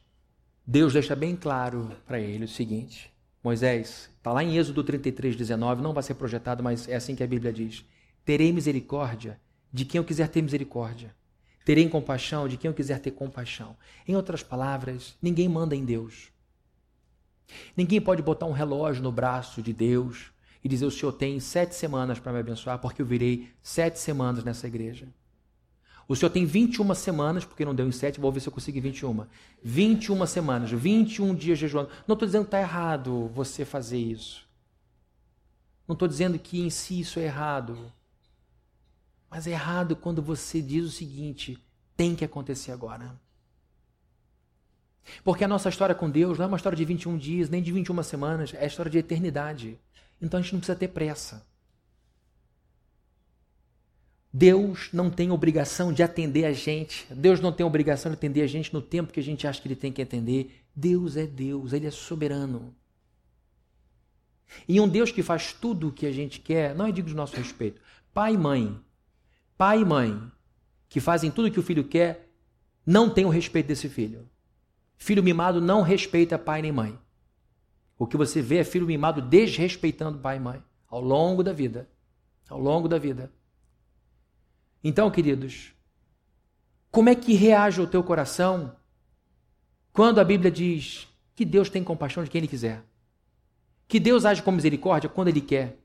[0.66, 5.82] Deus deixa bem claro para ele o seguinte: Moisés, está lá em Êxodo 33, 19,
[5.82, 7.84] não vai ser projetado, mas é assim que a Bíblia diz:
[8.24, 9.38] Terei misericórdia
[9.70, 11.14] de quem eu quiser ter misericórdia.
[11.62, 13.76] Terei compaixão de quem eu quiser ter compaixão.
[14.08, 16.30] Em outras palavras, ninguém manda em Deus.
[17.76, 20.32] Ninguém pode botar um relógio no braço de Deus
[20.64, 24.42] e dizer: O Senhor tem sete semanas para me abençoar, porque eu virei sete semanas
[24.42, 25.06] nessa igreja.
[26.07, 28.81] O senhor tem 21 semanas, porque não deu em 7, vou ver se eu consigo
[28.81, 29.27] 21.
[29.62, 31.88] 21 semanas, 21 dias jejuando.
[32.07, 34.47] Não estou dizendo que está errado você fazer isso.
[35.88, 37.93] Não estou dizendo que em si isso é errado.
[39.31, 41.59] Mas é errado quando você diz o seguinte:
[41.97, 43.19] tem que acontecer agora.
[45.23, 47.73] Porque a nossa história com Deus não é uma história de 21 dias, nem de
[47.73, 49.79] 21 semanas, é a história de eternidade.
[50.21, 51.47] Então a gente não precisa ter pressa.
[54.37, 57.07] Deus não tem obrigação de atender a gente.
[57.14, 59.68] Deus não tem obrigação de atender a gente no tempo que a gente acha que
[59.68, 60.61] ele tem que atender.
[60.75, 62.75] Deus é Deus, ele é soberano.
[64.66, 67.14] E um Deus que faz tudo o que a gente quer, não é digo de
[67.14, 67.81] nosso respeito.
[68.12, 68.77] Pai e mãe,
[69.57, 70.20] pai e mãe,
[70.88, 72.29] que fazem tudo o que o filho quer,
[72.85, 74.29] não tem o respeito desse filho.
[74.97, 76.99] Filho mimado não respeita pai nem mãe.
[77.97, 81.88] O que você vê é filho mimado desrespeitando pai e mãe ao longo da vida.
[82.49, 83.33] Ao longo da vida.
[84.85, 85.73] Então, queridos,
[86.90, 88.77] como é que reage o teu coração
[89.92, 92.85] quando a Bíblia diz que Deus tem compaixão de quem Ele quiser?
[93.88, 95.79] Que Deus age com misericórdia quando Ele quer?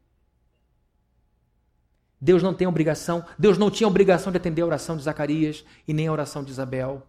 [2.22, 5.94] Deus não tem obrigação, Deus não tinha obrigação de atender a oração de Zacarias e
[5.94, 7.08] nem a oração de Isabel.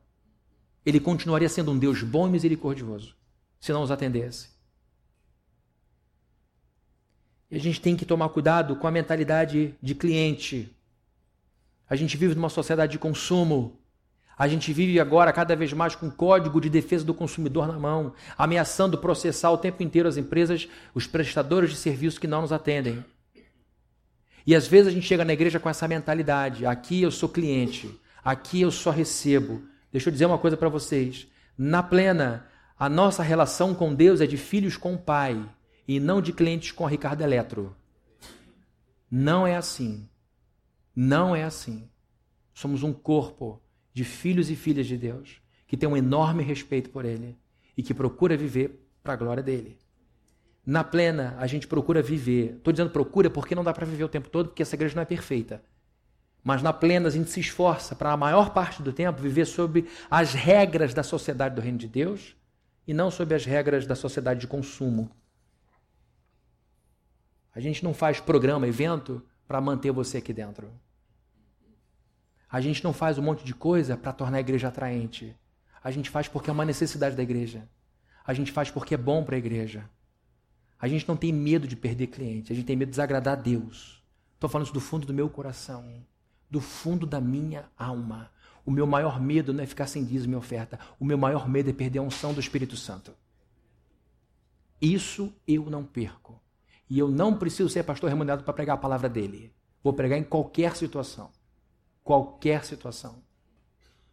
[0.86, 3.16] Ele continuaria sendo um Deus bom e misericordioso
[3.58, 4.48] se não os atendesse.
[7.50, 10.74] E a gente tem que tomar cuidado com a mentalidade de cliente.
[11.90, 13.80] A gente vive numa sociedade de consumo.
[14.38, 18.14] A gente vive agora cada vez mais com código de defesa do consumidor na mão,
[18.38, 23.04] ameaçando processar o tempo inteiro as empresas, os prestadores de serviço que não nos atendem.
[24.46, 28.00] E às vezes a gente chega na igreja com essa mentalidade: aqui eu sou cliente,
[28.24, 29.62] aqui eu só recebo.
[29.92, 31.26] Deixa eu dizer uma coisa para vocês.
[31.58, 32.46] Na plena,
[32.78, 35.38] a nossa relação com Deus é de filhos com o Pai
[35.86, 37.76] e não de clientes com Ricardo Eletro.
[39.10, 40.08] Não é assim.
[40.94, 41.88] Não é assim.
[42.52, 47.04] Somos um corpo de filhos e filhas de Deus que tem um enorme respeito por
[47.04, 47.38] Ele
[47.76, 49.78] e que procura viver para a glória dele.
[50.66, 52.56] na plena a gente procura viver.
[52.56, 55.02] Estou dizendo procura porque não dá para viver o tempo todo, porque essa igreja não
[55.02, 55.62] é perfeita.
[56.42, 59.86] Mas na plena a gente se esforça para a maior parte do tempo viver sob
[60.10, 62.36] as regras da sociedade do reino de Deus
[62.86, 65.10] e não sob as regras da sociedade de consumo.
[67.54, 70.70] A gente não faz programa, evento para manter você aqui dentro.
[72.48, 75.36] A gente não faz um monte de coisa para tornar a igreja atraente.
[75.82, 77.68] A gente faz porque é uma necessidade da igreja.
[78.24, 79.90] A gente faz porque é bom para a igreja.
[80.78, 83.42] A gente não tem medo de perder cliente, a gente tem medo de desagradar a
[83.42, 84.00] Deus.
[84.34, 86.06] Estou falando isso do fundo do meu coração,
[86.48, 88.30] do fundo da minha alma.
[88.64, 90.78] O meu maior medo não é ficar sem dízimo e oferta.
[91.00, 93.12] O meu maior medo é perder a unção do Espírito Santo.
[94.80, 96.40] Isso eu não perco.
[96.90, 99.54] E eu não preciso ser pastor remunerado para pregar a palavra dele.
[99.82, 101.30] Vou pregar em qualquer situação.
[102.04, 103.22] Qualquer situação.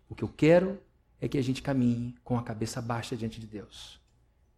[0.07, 0.79] O que eu quero
[1.19, 3.99] é que a gente caminhe com a cabeça baixa diante de Deus.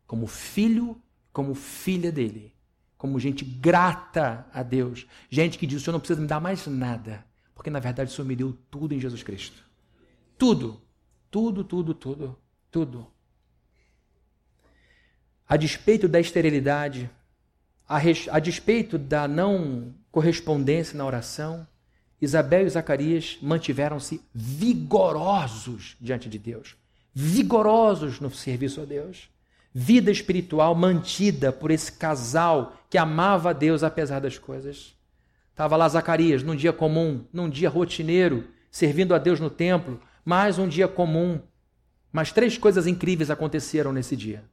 [0.06, 1.02] Como filho
[1.32, 2.54] como filha dele,
[2.98, 6.66] como gente grata a Deus, gente que diz: o Senhor não precisa me dar mais
[6.68, 9.64] nada, porque na verdade o Senhor me deu tudo em Jesus Cristo.
[10.38, 10.82] Tudo,
[11.30, 12.38] tudo, tudo, tudo,
[12.72, 13.08] tudo.
[15.48, 17.10] A despeito da esterilidade,
[17.90, 21.68] a, res, a despeito da não correspondência na oração,
[22.22, 26.78] Isabel e Zacarias mantiveram-se vigorosos diante de Deus,
[27.14, 29.30] vigorosos no serviço a Deus
[29.74, 34.96] vida espiritual mantida por esse casal que amava a Deus apesar das coisas.
[35.52, 40.58] Estava lá Zacarias, num dia comum, num dia rotineiro, servindo a Deus no templo, mais
[40.58, 41.40] um dia comum.
[42.12, 44.44] Mas três coisas incríveis aconteceram nesse dia.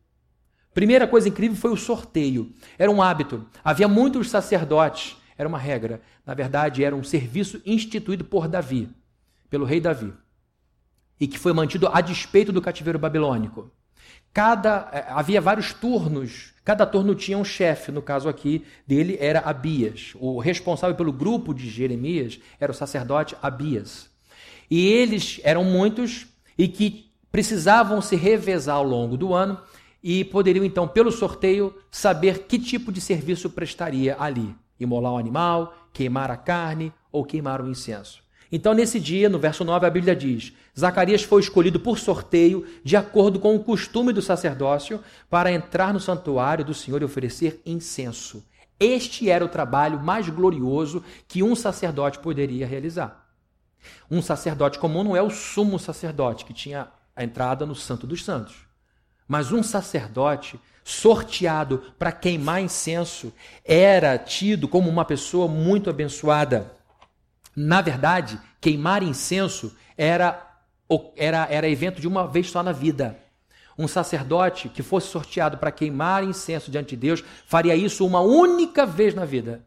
[0.77, 2.53] Primeira coisa incrível foi o sorteio.
[2.79, 3.47] Era um hábito.
[3.65, 5.17] Havia muitos sacerdotes.
[5.39, 6.03] Era uma regra.
[6.27, 8.91] Na verdade, era um serviço instituído por Davi,
[9.49, 10.13] pelo rei Davi,
[11.19, 13.71] e que foi mantido a despeito do cativeiro babilônico.
[14.35, 19.41] Cada é, havia vários turnos, cada turno tinha um chefe, no caso aqui dele era
[19.41, 20.13] Abias.
[20.17, 24.11] O responsável pelo grupo de Jeremias era o sacerdote Abias.
[24.71, 26.27] E eles eram muitos
[26.59, 29.59] e que precisavam se revezar ao longo do ano
[30.09, 35.75] e poderiam então, pelo sorteio, saber que tipo de serviço prestaria ali: imolar o animal,
[35.93, 38.23] queimar a carne ou queimar o incenso.
[38.53, 42.97] Então, nesse dia, no verso 9, a Bíblia diz: Zacarias foi escolhido por sorteio, de
[42.97, 48.47] acordo com o costume do sacerdócio, para entrar no santuário do Senhor e oferecer incenso.
[48.79, 53.27] Este era o trabalho mais glorioso que um sacerdote poderia realizar.
[54.09, 58.25] Um sacerdote comum não é o sumo sacerdote, que tinha a entrada no Santo dos
[58.25, 58.66] Santos.
[59.27, 63.33] Mas um sacerdote sorteado para queimar incenso
[63.65, 66.73] era tido como uma pessoa muito abençoada.
[67.57, 70.59] Na verdade, queimar incenso era,
[71.17, 73.19] era, era evento de uma vez só na vida.
[73.79, 78.87] Um sacerdote que fosse sorteado para queimar incenso diante de Deus faria isso uma única
[78.87, 79.67] vez na vida.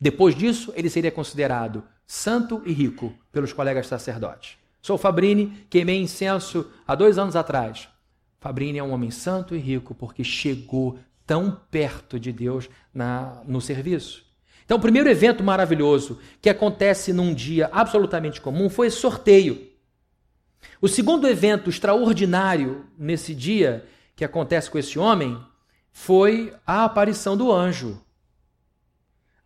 [0.00, 4.56] Depois disso, ele seria considerado santo e rico pelos colegas sacerdotes.
[4.80, 7.88] Sou Fabrini, queimei incenso há dois anos atrás.
[8.40, 13.60] Fabrini é um homem santo e rico porque chegou tão perto de Deus na, no
[13.60, 14.24] serviço.
[14.64, 19.68] Então, o primeiro evento maravilhoso que acontece num dia absolutamente comum foi esse sorteio.
[20.80, 25.38] O segundo evento extraordinário nesse dia que acontece com esse homem
[25.90, 28.00] foi a aparição do anjo.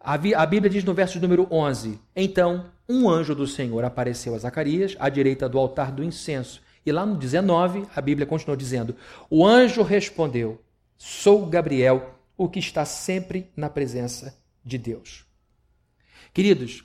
[0.00, 4.96] A Bíblia diz no verso número 11: Então, um anjo do Senhor apareceu a Zacarias
[4.98, 6.61] à direita do altar do incenso.
[6.85, 8.97] E lá no 19, a Bíblia continua dizendo:
[9.31, 10.61] O anjo respondeu:
[10.97, 15.25] Sou Gabriel, o que está sempre na presença de Deus.
[16.33, 16.85] Queridos,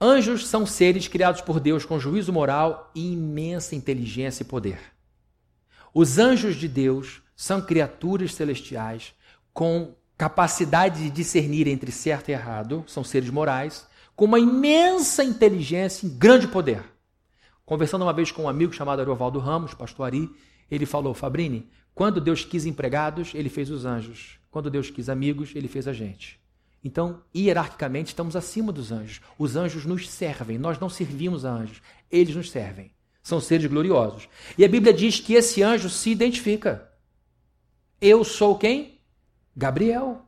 [0.00, 4.78] anjos são seres criados por Deus com juízo moral e imensa inteligência e poder.
[5.94, 9.14] Os anjos de Deus são criaturas celestiais
[9.52, 16.06] com capacidade de discernir entre certo e errado, são seres morais, com uma imensa inteligência
[16.06, 16.84] e grande poder.
[17.64, 20.30] Conversando uma vez com um amigo chamado Ariovaldo Ramos, pastor Ari,
[20.70, 24.38] ele falou: Fabrini, quando Deus quis empregados, ele fez os anjos.
[24.50, 26.40] Quando Deus quis amigos, ele fez a gente.
[26.84, 29.20] Então, hierarquicamente, estamos acima dos anjos.
[29.38, 31.80] Os anjos nos servem, nós não servimos a anjos,
[32.10, 32.92] eles nos servem.
[33.22, 34.28] São seres gloriosos.
[34.58, 36.90] E a Bíblia diz que esse anjo se identifica.
[38.00, 38.98] Eu sou quem?
[39.56, 40.26] Gabriel.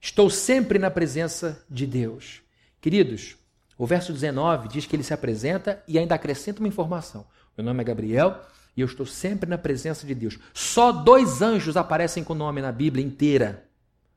[0.00, 2.40] Estou sempre na presença de Deus.
[2.80, 3.36] Queridos,
[3.80, 7.24] o verso 19 diz que ele se apresenta e ainda acrescenta uma informação.
[7.56, 8.38] Meu nome é Gabriel
[8.76, 10.38] e eu estou sempre na presença de Deus.
[10.52, 13.66] Só dois anjos aparecem com o nome na Bíblia inteira.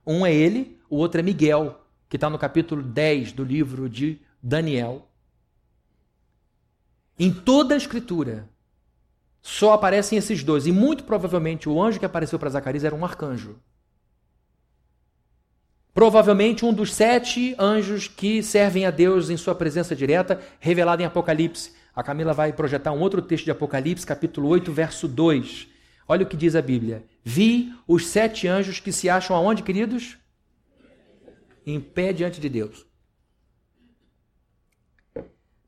[0.06, 4.20] Um é ele, o outro é Miguel, que está no capítulo 10 do livro de
[4.42, 5.08] Daniel.
[7.18, 8.50] Em toda a Escritura,
[9.42, 10.68] só aparecem esses dois.
[10.68, 13.56] E muito provavelmente o anjo que apareceu para Zacarias era um arcanjo.
[15.94, 21.06] Provavelmente um dos sete anjos que servem a Deus em sua presença direta, revelado em
[21.06, 21.72] Apocalipse.
[21.96, 25.68] A Camila vai projetar um outro texto de Apocalipse, capítulo 8, verso 2.
[26.08, 27.06] Olha o que diz a Bíblia.
[27.24, 30.18] Vi os sete anjos que se acham aonde, queridos?
[31.66, 32.86] Em pé diante de Deus.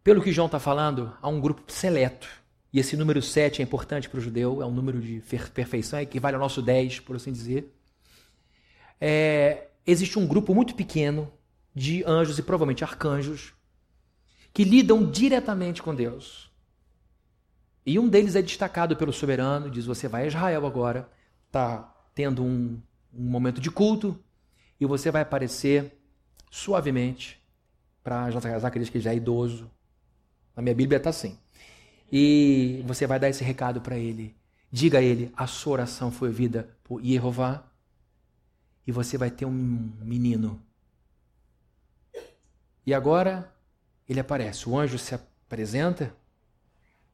[0.04, 2.28] Pelo que João está falando, há um grupo seleto.
[2.74, 5.24] E esse número 7 é importante para o judeu, é um número de
[5.54, 7.74] perfeição, equivale ao nosso 10, por assim dizer.
[9.00, 11.32] É, existe um grupo muito pequeno
[11.74, 13.54] de anjos e provavelmente arcanjos
[14.54, 16.50] que lidam diretamente com Deus.
[17.86, 21.10] E um deles é destacado pelo soberano, diz: Você vai a Israel agora,
[21.48, 22.82] está tendo um,
[23.14, 24.18] um momento de culto,
[24.80, 25.94] e você vai aparecer
[26.50, 27.40] suavemente
[28.02, 29.70] para Zacarias, que já é idoso.
[30.56, 31.38] Na minha Bíblia está assim.
[32.12, 34.36] E você vai dar esse recado para ele.
[34.72, 37.64] Diga a ele: a sua oração foi ouvida por Jeová.
[38.86, 40.62] E você vai ter um menino.
[42.86, 43.52] E agora
[44.08, 44.70] ele aparece.
[44.70, 46.16] O anjo se apresenta.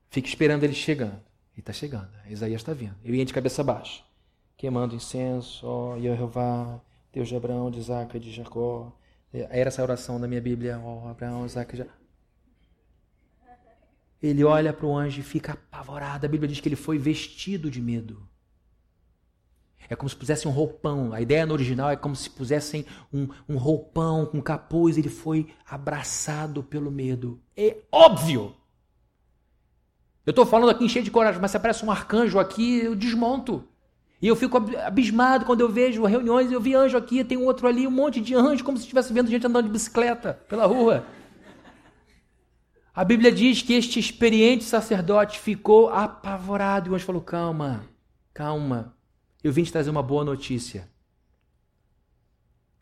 [0.09, 1.22] Fica esperando ele chegando.
[1.53, 2.09] Ele está chegando.
[2.28, 2.95] Isaías está vindo.
[3.03, 4.03] Eu ia de cabeça baixa.
[4.57, 6.80] Queimando incenso, ó Jeová,
[7.11, 8.91] Deus de Abraão, de Isaac e de Jacó.
[9.34, 11.93] Era essa oração na minha Bíblia, ó Abraão, Isaac Jacó.
[14.22, 16.26] Ele olha para o anjo e fica apavorado.
[16.26, 18.30] A Bíblia diz que ele foi vestido de medo.
[19.92, 21.12] É como se pusessem um roupão.
[21.12, 24.98] A ideia no original é como se pusessem um, um roupão com capuz.
[24.98, 27.42] Ele foi abraçado pelo medo.
[27.58, 28.56] É óbvio.
[30.26, 33.66] Eu estou falando aqui cheio de coragem, mas se aparece um arcanjo aqui, eu desmonto.
[34.22, 37.86] E eu fico abismado quando eu vejo reuniões, eu vi anjo aqui, tem outro ali,
[37.86, 41.06] um monte de anjo, como se estivesse vendo gente andando de bicicleta pela rua.
[42.96, 47.84] A Bíblia diz que este experiente sacerdote ficou apavorado e o anjo falou: Calma,
[48.34, 48.96] calma,
[49.44, 50.88] eu vim te trazer uma boa notícia.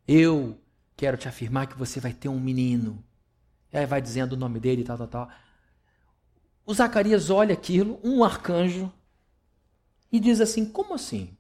[0.07, 0.59] Eu
[0.97, 3.03] quero te afirmar que você vai ter um menino.
[3.71, 5.29] E aí vai dizendo o nome dele e tal, tal, tal.
[6.65, 8.91] O Zacarias olha aquilo, um arcanjo,
[10.11, 11.35] e diz assim: Como assim?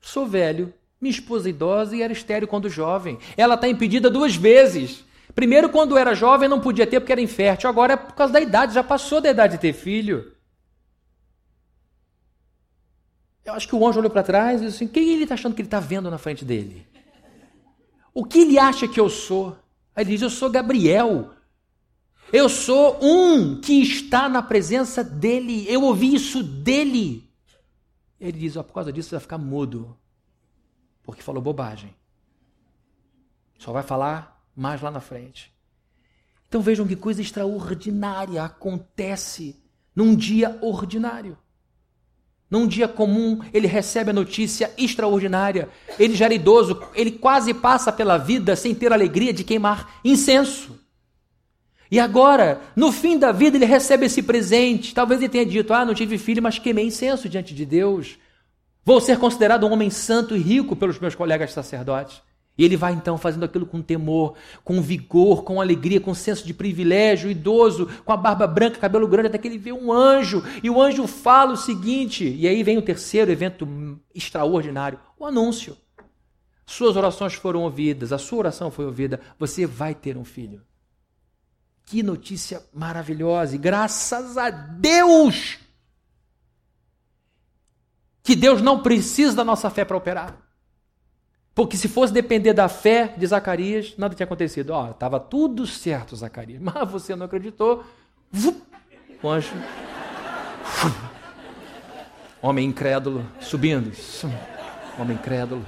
[0.00, 3.18] Sou velho, minha esposa idosa e era estéreo quando jovem.
[3.36, 5.04] Ela está impedida duas vezes.
[5.34, 7.68] Primeiro, quando era jovem, não podia ter porque era infértil.
[7.68, 10.35] Agora é por causa da idade, já passou da idade de ter filho.
[13.46, 15.54] Eu acho que o anjo olhou para trás e disse assim: quem ele está achando
[15.54, 16.84] que ele está vendo na frente dele?
[18.12, 19.56] O que ele acha que eu sou?
[19.94, 21.30] Aí ele diz: Eu sou Gabriel.
[22.32, 25.64] Eu sou um que está na presença dele.
[25.68, 27.30] Eu ouvi isso dele.
[28.20, 29.96] Ele diz: oh, Por causa disso, você vai ficar mudo.
[31.04, 31.94] Porque falou bobagem.
[33.58, 35.54] Só vai falar mais lá na frente.
[36.48, 39.62] Então vejam que coisa extraordinária acontece
[39.94, 41.38] num dia ordinário.
[42.50, 45.68] Num dia comum, ele recebe a notícia extraordinária.
[45.98, 50.78] Ele já era idoso, ele quase passa pela vida sem ter alegria de queimar incenso.
[51.90, 54.94] E agora, no fim da vida, ele recebe esse presente.
[54.94, 58.18] Talvez ele tenha dito: Ah, não tive filho, mas queimei incenso diante de Deus.
[58.84, 62.22] Vou ser considerado um homem santo e rico pelos meus colegas sacerdotes.
[62.58, 64.34] E ele vai então fazendo aquilo com temor,
[64.64, 69.28] com vigor, com alegria, com senso de privilégio, idoso, com a barba branca, cabelo grande,
[69.28, 70.42] até que ele vê um anjo.
[70.62, 73.68] E o anjo fala o seguinte: e aí vem o terceiro evento
[74.14, 75.76] extraordinário, o anúncio.
[76.64, 80.62] Suas orações foram ouvidas, a sua oração foi ouvida, você vai ter um filho.
[81.84, 83.54] Que notícia maravilhosa!
[83.54, 85.58] E graças a Deus!
[88.24, 90.45] Que Deus não precisa da nossa fé para operar.
[91.56, 94.74] Porque se fosse depender da fé de Zacarias, nada tinha acontecido.
[94.74, 96.60] Ó, estava tudo certo, Zacarias.
[96.62, 97.82] Mas você não acreditou.
[99.22, 99.54] O anjo.
[102.42, 103.90] Homem incrédulo subindo.
[104.98, 105.64] Homem incrédulo.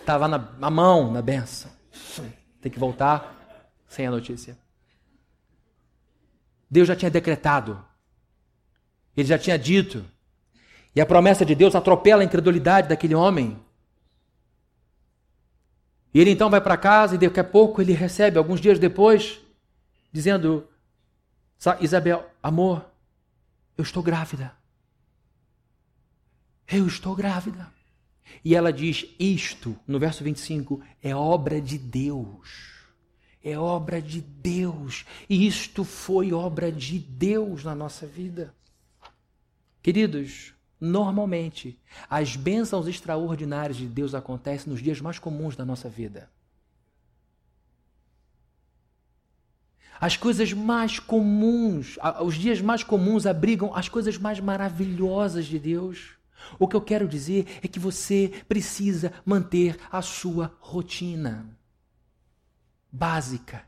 [0.00, 1.70] Estava na, na mão, na benção.
[2.60, 4.58] Tem que voltar sem a notícia.
[6.68, 7.80] Deus já tinha decretado.
[9.16, 10.04] Ele já tinha dito.
[10.96, 13.67] E a promessa de Deus atropela a incredulidade daquele homem.
[16.12, 19.40] E ele então vai para casa e daqui a pouco ele recebe, alguns dias depois,
[20.12, 20.66] dizendo:
[21.80, 22.84] Isabel, amor,
[23.76, 24.56] eu estou grávida.
[26.66, 27.72] Eu estou grávida.
[28.44, 32.76] E ela diz: Isto, no verso 25, é obra de Deus.
[33.42, 35.04] É obra de Deus.
[35.28, 38.54] E isto foi obra de Deus na nossa vida.
[39.82, 46.30] Queridos, Normalmente, as bênçãos extraordinárias de Deus acontecem nos dias mais comuns da nossa vida.
[50.00, 56.10] As coisas mais comuns, os dias mais comuns abrigam as coisas mais maravilhosas de Deus.
[56.56, 61.58] O que eu quero dizer é que você precisa manter a sua rotina
[62.92, 63.64] básica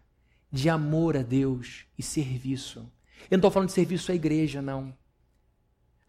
[0.53, 2.81] de amor a Deus e serviço.
[3.25, 4.95] Eu não estou falando de serviço à igreja, não.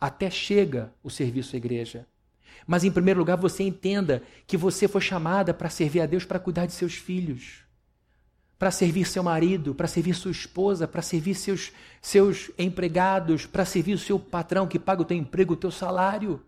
[0.02, 2.08] Até chega o serviço à igreja.
[2.68, 6.40] Mas, em primeiro lugar, você entenda que você foi chamada para servir a Deus para
[6.40, 7.64] cuidar de seus filhos
[8.62, 13.96] para servir seu marido, para servir sua esposa, para servir seus, seus empregados, para servir
[13.96, 16.40] o seu patrão que paga o teu emprego, o teu salário.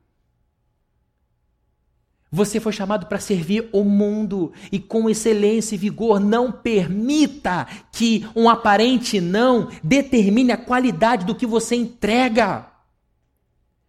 [2.32, 6.20] Você foi chamado para servir o mundo e com excelência e vigor.
[6.20, 12.73] Não permita que um aparente não determine a qualidade do que você entrega.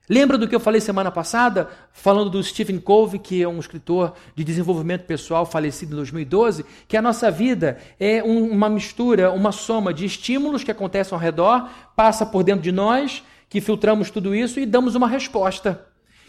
[0.09, 4.13] Lembra do que eu falei semana passada, falando do Stephen Covey, que é um escritor
[4.37, 9.51] de desenvolvimento pessoal falecido em 2012, que a nossa vida é um, uma mistura, uma
[9.51, 14.35] soma de estímulos que acontecem ao redor, passa por dentro de nós, que filtramos tudo
[14.35, 15.87] isso e damos uma resposta.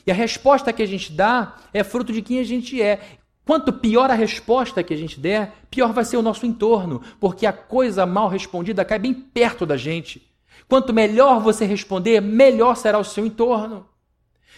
[0.07, 3.01] E a resposta que a gente dá é fruto de quem a gente é.
[3.43, 7.45] Quanto pior a resposta que a gente der, pior vai ser o nosso entorno, porque
[7.45, 10.34] a coisa mal respondida cai bem perto da gente.
[10.67, 13.87] Quanto melhor você responder, melhor será o seu entorno.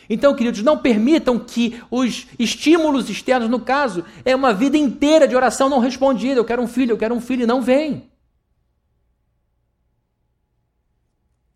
[0.10, 5.36] Então, queridos, não permitam que os estímulos externos, no caso, é uma vida inteira de
[5.36, 6.40] oração não respondida.
[6.40, 8.10] Eu quero um filho, eu quero um filho e não vem.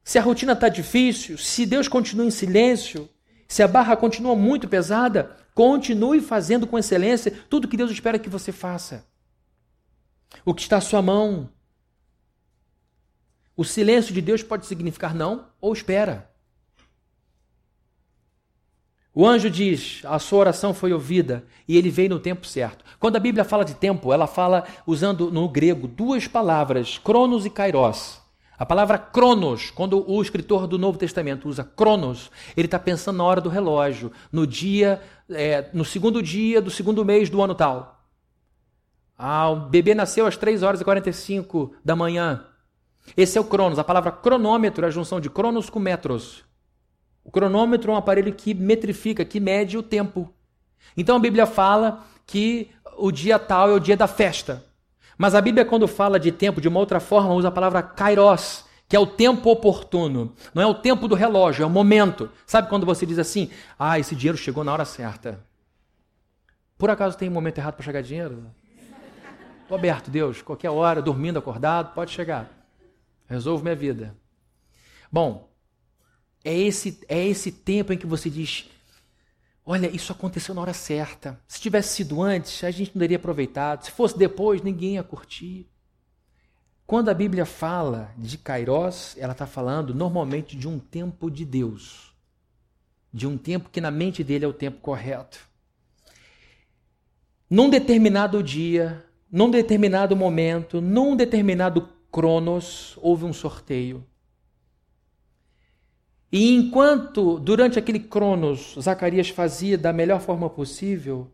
[0.04, 3.08] Se a rotina está difícil, se Deus continua em silêncio,
[3.48, 8.30] se a barra continua muito pesada, continue fazendo com excelência tudo que Deus espera que
[8.30, 9.06] você faça.
[10.44, 11.50] O que está à sua mão,
[13.56, 16.30] o silêncio de Deus pode significar não ou espera.
[19.14, 22.86] O anjo diz: a sua oração foi ouvida e ele veio no tempo certo.
[23.00, 27.50] Quando a Bíblia fala de tempo, ela fala usando no grego duas palavras, cronos e
[27.50, 28.22] kairos.
[28.58, 33.24] A palavra cronos, quando o escritor do Novo Testamento usa cronos, ele está pensando na
[33.24, 38.06] hora do relógio, no dia, é, no segundo dia do segundo mês do ano tal.
[39.18, 42.46] Ah, o bebê nasceu às 3 horas e 45 da manhã.
[43.16, 43.80] Esse é o Cronos.
[43.80, 46.44] A palavra cronômetro é a junção de cronos com metros.
[47.24, 50.34] O cronômetro é um aparelho que metrifica, que mede o tempo.
[50.98, 54.64] Então a Bíblia fala que o dia tal é o dia da festa.
[55.18, 58.66] Mas a Bíblia, quando fala de tempo de uma outra forma, usa a palavra kairos,
[58.88, 60.34] que é o tempo oportuno.
[60.54, 62.30] Não é o tempo do relógio, é o momento.
[62.46, 65.40] Sabe quando você diz assim: ah, esse dinheiro chegou na hora certa?
[66.78, 68.48] Por acaso tem um momento errado para chegar dinheiro?
[69.62, 72.61] Estou aberto, Deus, qualquer hora, dormindo, acordado, pode chegar.
[73.32, 74.14] Resolvo minha vida.
[75.10, 75.50] Bom,
[76.44, 78.70] é esse, é esse tempo em que você diz:
[79.66, 81.40] olha, isso aconteceu na hora certa.
[81.48, 83.86] Se tivesse sido antes, a gente não teria aproveitado.
[83.86, 85.66] Se fosse depois, ninguém ia curtir.
[86.86, 92.14] Quando a Bíblia fala de Kairos, ela está falando normalmente de um tempo de Deus.
[93.14, 95.40] De um tempo que na mente dele é o tempo correto.
[97.50, 104.06] Num determinado dia, num determinado momento, num determinado Cronos, houve um sorteio.
[106.32, 111.30] E enquanto, durante aquele Cronos, Zacarias fazia da melhor forma possível,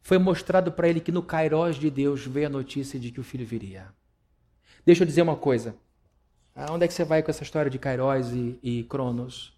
[0.00, 3.24] foi mostrado para ele que no Cairós de Deus veio a notícia de que o
[3.24, 3.88] filho viria.
[4.84, 5.76] Deixa eu dizer uma coisa.
[6.54, 9.52] Aonde é que você vai com essa história de Cairós e, e Cronos?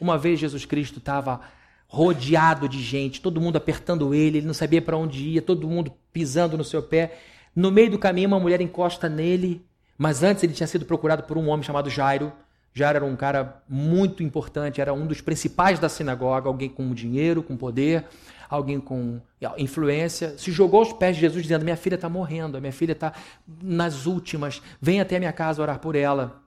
[0.00, 1.40] Uma vez Jesus Cristo estava
[1.86, 5.92] rodeado de gente, todo mundo apertando ele, ele não sabia para onde ia, todo mundo
[6.12, 7.18] pisando no seu pé.
[7.54, 9.66] No meio do caminho, uma mulher encosta nele
[10.00, 12.32] mas antes ele tinha sido procurado por um homem chamado Jairo.
[12.72, 17.42] Jairo era um cara muito importante, era um dos principais da sinagoga, alguém com dinheiro,
[17.42, 18.06] com poder,
[18.48, 19.20] alguém com
[19.58, 20.38] influência.
[20.38, 23.12] Se jogou aos pés de Jesus dizendo: Minha filha está morrendo, a minha filha está
[23.62, 26.42] nas últimas, vem até minha casa orar por ela.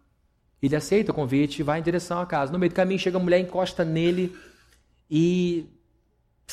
[0.59, 2.51] Ele aceita o convite e vai em direção à casa.
[2.51, 4.35] No meio do caminho chega a mulher, encosta nele
[5.11, 5.69] e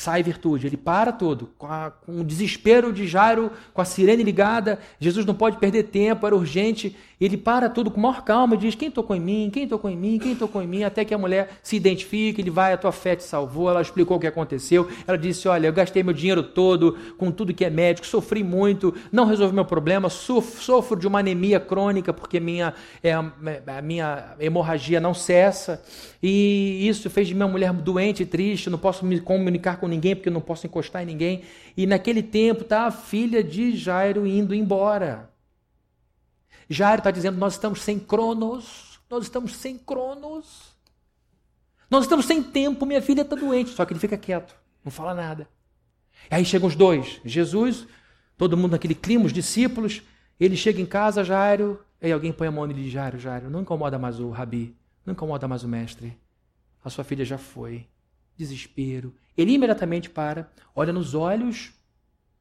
[0.01, 0.65] sai virtude.
[0.65, 4.79] Ele para tudo, com, a, com, o desespero de Jairo, com a sirene ligada.
[4.99, 6.95] Jesus não pode perder tempo, era urgente.
[7.21, 9.51] Ele para tudo com maior calma e diz: Quem tocou em mim?
[9.53, 10.17] Quem tocou em mim?
[10.17, 10.83] Quem tocou em mim?
[10.83, 13.69] Até que a mulher se identifica, ele vai, a tua fé te salvou.
[13.69, 14.89] Ela explicou o que aconteceu.
[15.05, 18.91] Ela disse: Olha, eu gastei meu dinheiro todo com tudo que é médico, sofri muito,
[19.11, 24.99] não resolvi meu problema, sofro de uma anemia crônica porque minha, é, a minha hemorragia
[24.99, 25.83] não cessa.
[26.23, 28.67] E isso fez de minha mulher doente e triste.
[28.67, 31.41] Não posso me comunicar com ninguém porque não posso encostar em ninguém.
[31.77, 35.30] E naquele tempo está a filha de Jairo indo embora.
[36.71, 40.75] Jairo está dizendo: Nós estamos sem cronos, nós estamos sem cronos,
[41.89, 43.71] nós estamos sem tempo, minha filha está doente.
[43.71, 45.47] Só que ele fica quieto, não fala nada.
[46.29, 47.87] E aí chegam os dois, Jesus,
[48.37, 50.01] todo mundo naquele clima, os discípulos.
[50.39, 53.99] Ele chega em casa, Jairo, Aí alguém põe a mão nele Jairo, Jairo, não incomoda
[53.99, 56.17] mais o rabi, não incomoda mais o mestre.
[56.83, 57.87] A sua filha já foi.
[58.35, 59.13] Desespero.
[59.37, 61.73] Ele imediatamente para, olha nos olhos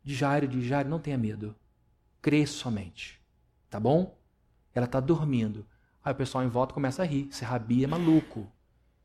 [0.02, 1.54] de Jairo e diz: Jairo, não tenha medo.
[2.22, 3.20] Crê somente.
[3.68, 4.18] Tá bom?
[4.74, 5.66] Ela está dormindo.
[6.04, 7.28] Aí o pessoal em volta começa a rir.
[7.30, 8.50] Esse rabi é maluco.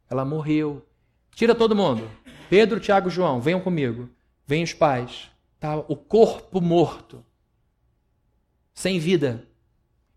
[0.10, 0.86] Ela morreu.
[1.32, 2.10] Tira todo mundo.
[2.50, 4.10] Pedro, Tiago, João, venham comigo.
[4.46, 5.30] Vem os pais.
[5.60, 7.24] Tá o corpo morto.
[8.74, 9.48] Sem vida.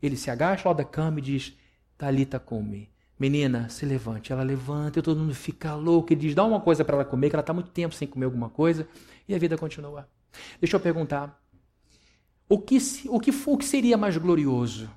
[0.02, 1.56] Ele se agacha lá da cama e diz:
[1.96, 2.90] Talita come.
[3.18, 4.32] Menina, se levante.
[4.32, 6.12] Ela levanta e todo mundo fica louco.
[6.12, 8.26] Ele diz: dá uma coisa para ela comer, que ela está muito tempo sem comer
[8.26, 8.86] alguma coisa.
[9.28, 10.08] E a vida continua.
[10.60, 11.42] Deixa eu perguntar:
[12.48, 12.78] o que,
[13.08, 14.88] o que, o que seria mais glorioso?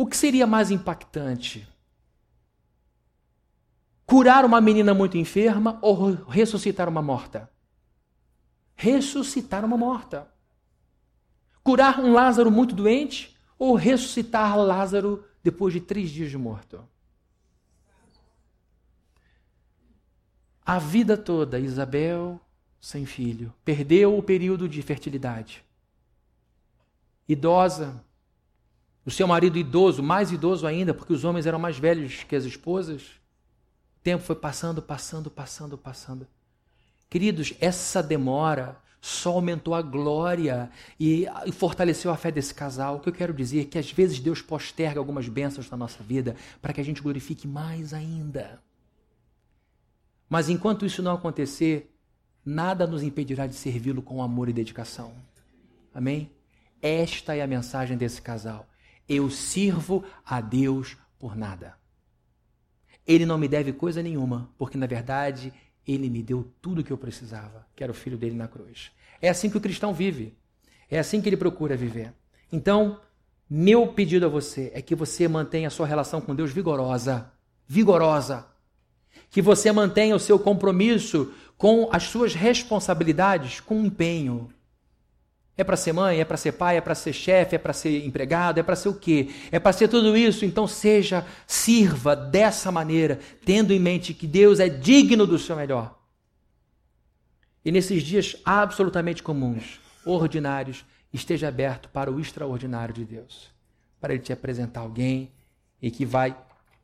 [0.00, 1.66] O que seria mais impactante?
[4.06, 7.50] Curar uma menina muito enferma ou ressuscitar uma morta?
[8.76, 10.32] Ressuscitar uma morta.
[11.64, 16.88] Curar um Lázaro muito doente ou ressuscitar Lázaro depois de três dias de morto?
[20.64, 22.40] A vida toda, Isabel
[22.80, 25.64] sem filho, perdeu o período de fertilidade.
[27.28, 28.00] Idosa,
[29.08, 32.44] o seu marido idoso, mais idoso ainda, porque os homens eram mais velhos que as
[32.44, 33.04] esposas.
[33.96, 36.28] O tempo foi passando, passando, passando, passando.
[37.08, 42.96] Queridos, essa demora só aumentou a glória e, fortaleceu a fé desse casal.
[42.96, 46.02] O que eu quero dizer é que às vezes Deus posterga algumas bênçãos na nossa
[46.02, 48.60] vida para que a gente glorifique mais ainda.
[50.28, 51.90] Mas enquanto isso não acontecer,
[52.44, 55.14] nada nos impedirá de servi-lo com amor e dedicação.
[55.94, 56.30] Amém?
[56.82, 58.67] Esta é a mensagem desse casal.
[59.08, 61.74] Eu sirvo a Deus por nada.
[63.06, 65.52] Ele não me deve coisa nenhuma, porque na verdade
[65.86, 68.90] ele me deu tudo o que eu precisava, que era o filho dele na cruz.
[69.22, 70.36] É assim que o cristão vive.
[70.90, 72.12] É assim que ele procura viver.
[72.52, 73.00] Então,
[73.48, 77.32] meu pedido a você é que você mantenha a sua relação com Deus vigorosa.
[77.66, 78.46] Vigorosa.
[79.30, 84.50] Que você mantenha o seu compromisso com as suas responsabilidades com empenho.
[85.58, 88.06] É para ser mãe, é para ser pai, é para ser chefe, é para ser
[88.06, 89.28] empregado, é para ser o quê?
[89.50, 90.44] É para ser tudo isso.
[90.44, 95.98] Então seja, sirva dessa maneira, tendo em mente que Deus é digno do seu melhor.
[97.64, 103.48] E nesses dias absolutamente comuns, ordinários, esteja aberto para o extraordinário de Deus,
[104.00, 105.32] para Ele te apresentar alguém
[105.82, 106.38] e que vai,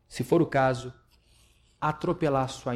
[0.09, 0.93] se for o caso,
[1.81, 2.75] atropelar sua,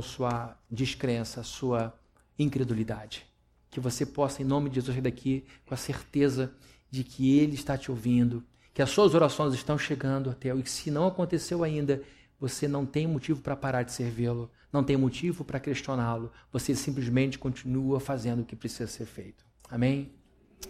[0.00, 1.92] sua descrença, sua
[2.38, 3.29] incredulidade
[3.70, 6.52] que você possa, em nome de Jesus, sair daqui com a certeza
[6.90, 8.42] de que Ele está te ouvindo,
[8.74, 12.02] que as suas orações estão chegando até e que se não aconteceu ainda,
[12.38, 17.38] você não tem motivo para parar de servi-lo, não tem motivo para questioná-lo, você simplesmente
[17.38, 19.44] continua fazendo o que precisa ser feito.
[19.68, 20.12] Amém?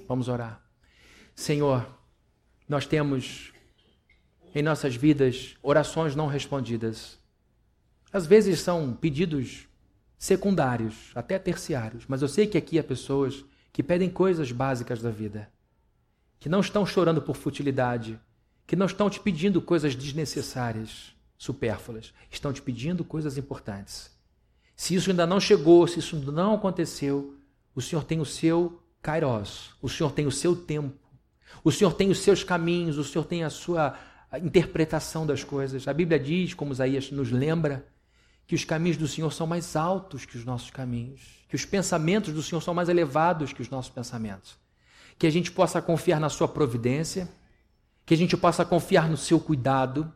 [0.06, 0.62] Vamos orar.
[1.34, 1.86] Senhor,
[2.68, 3.52] nós temos
[4.54, 7.18] em nossas vidas orações não respondidas.
[8.12, 9.68] Às vezes são pedidos
[10.20, 13.42] secundários, até terciários, mas eu sei que aqui há pessoas
[13.72, 15.50] que pedem coisas básicas da vida,
[16.38, 18.20] que não estão chorando por futilidade,
[18.66, 24.10] que não estão te pedindo coisas desnecessárias, supérfluas, estão te pedindo coisas importantes.
[24.76, 27.34] Se isso ainda não chegou, se isso não aconteceu,
[27.74, 30.98] o Senhor tem o seu kairos, o Senhor tem o seu tempo,
[31.64, 33.98] o Senhor tem os seus caminhos, o Senhor tem a sua
[34.42, 35.88] interpretação das coisas.
[35.88, 37.86] A Bíblia diz, como Isaías nos lembra,
[38.50, 42.34] que os caminhos do Senhor são mais altos que os nossos caminhos, que os pensamentos
[42.34, 44.58] do Senhor são mais elevados que os nossos pensamentos.
[45.16, 47.28] Que a gente possa confiar na Sua providência,
[48.04, 50.12] que a gente possa confiar no Seu cuidado,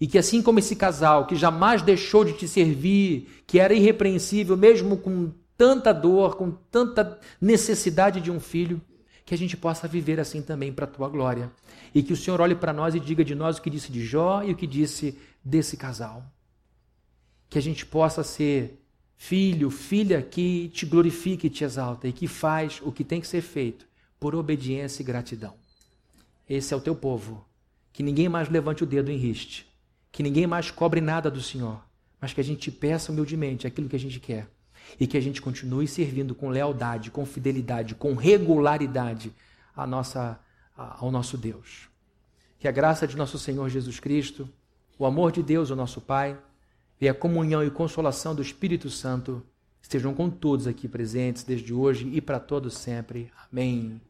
[0.00, 4.56] e que assim como esse casal que jamais deixou de te servir, que era irrepreensível,
[4.56, 8.82] mesmo com tanta dor, com tanta necessidade de um filho,
[9.24, 11.52] que a gente possa viver assim também para a tua glória.
[11.94, 14.04] E que o Senhor olhe para nós e diga de nós o que disse de
[14.04, 16.24] Jó e o que disse desse casal
[17.48, 18.80] que a gente possa ser
[19.16, 23.26] filho, filha que te glorifica e te exalta e que faz o que tem que
[23.26, 23.86] ser feito
[24.18, 25.54] por obediência e gratidão.
[26.48, 27.46] Esse é o teu povo.
[27.92, 29.66] Que ninguém mais levante o dedo em riste.
[30.10, 31.82] Que ninguém mais cobre nada do Senhor.
[32.20, 34.48] Mas que a gente peça humildemente aquilo que a gente quer.
[34.98, 39.32] E que a gente continue servindo com lealdade, com fidelidade, com regularidade
[39.76, 40.40] a nossa,
[40.76, 41.88] ao nosso Deus.
[42.58, 44.48] Que a graça de nosso Senhor Jesus Cristo,
[44.98, 46.38] o amor de Deus, o nosso Pai,
[47.00, 49.42] e a comunhão e consolação do Espírito Santo
[49.80, 53.30] estejam com todos aqui presentes desde hoje e para todos sempre.
[53.50, 54.00] Amém.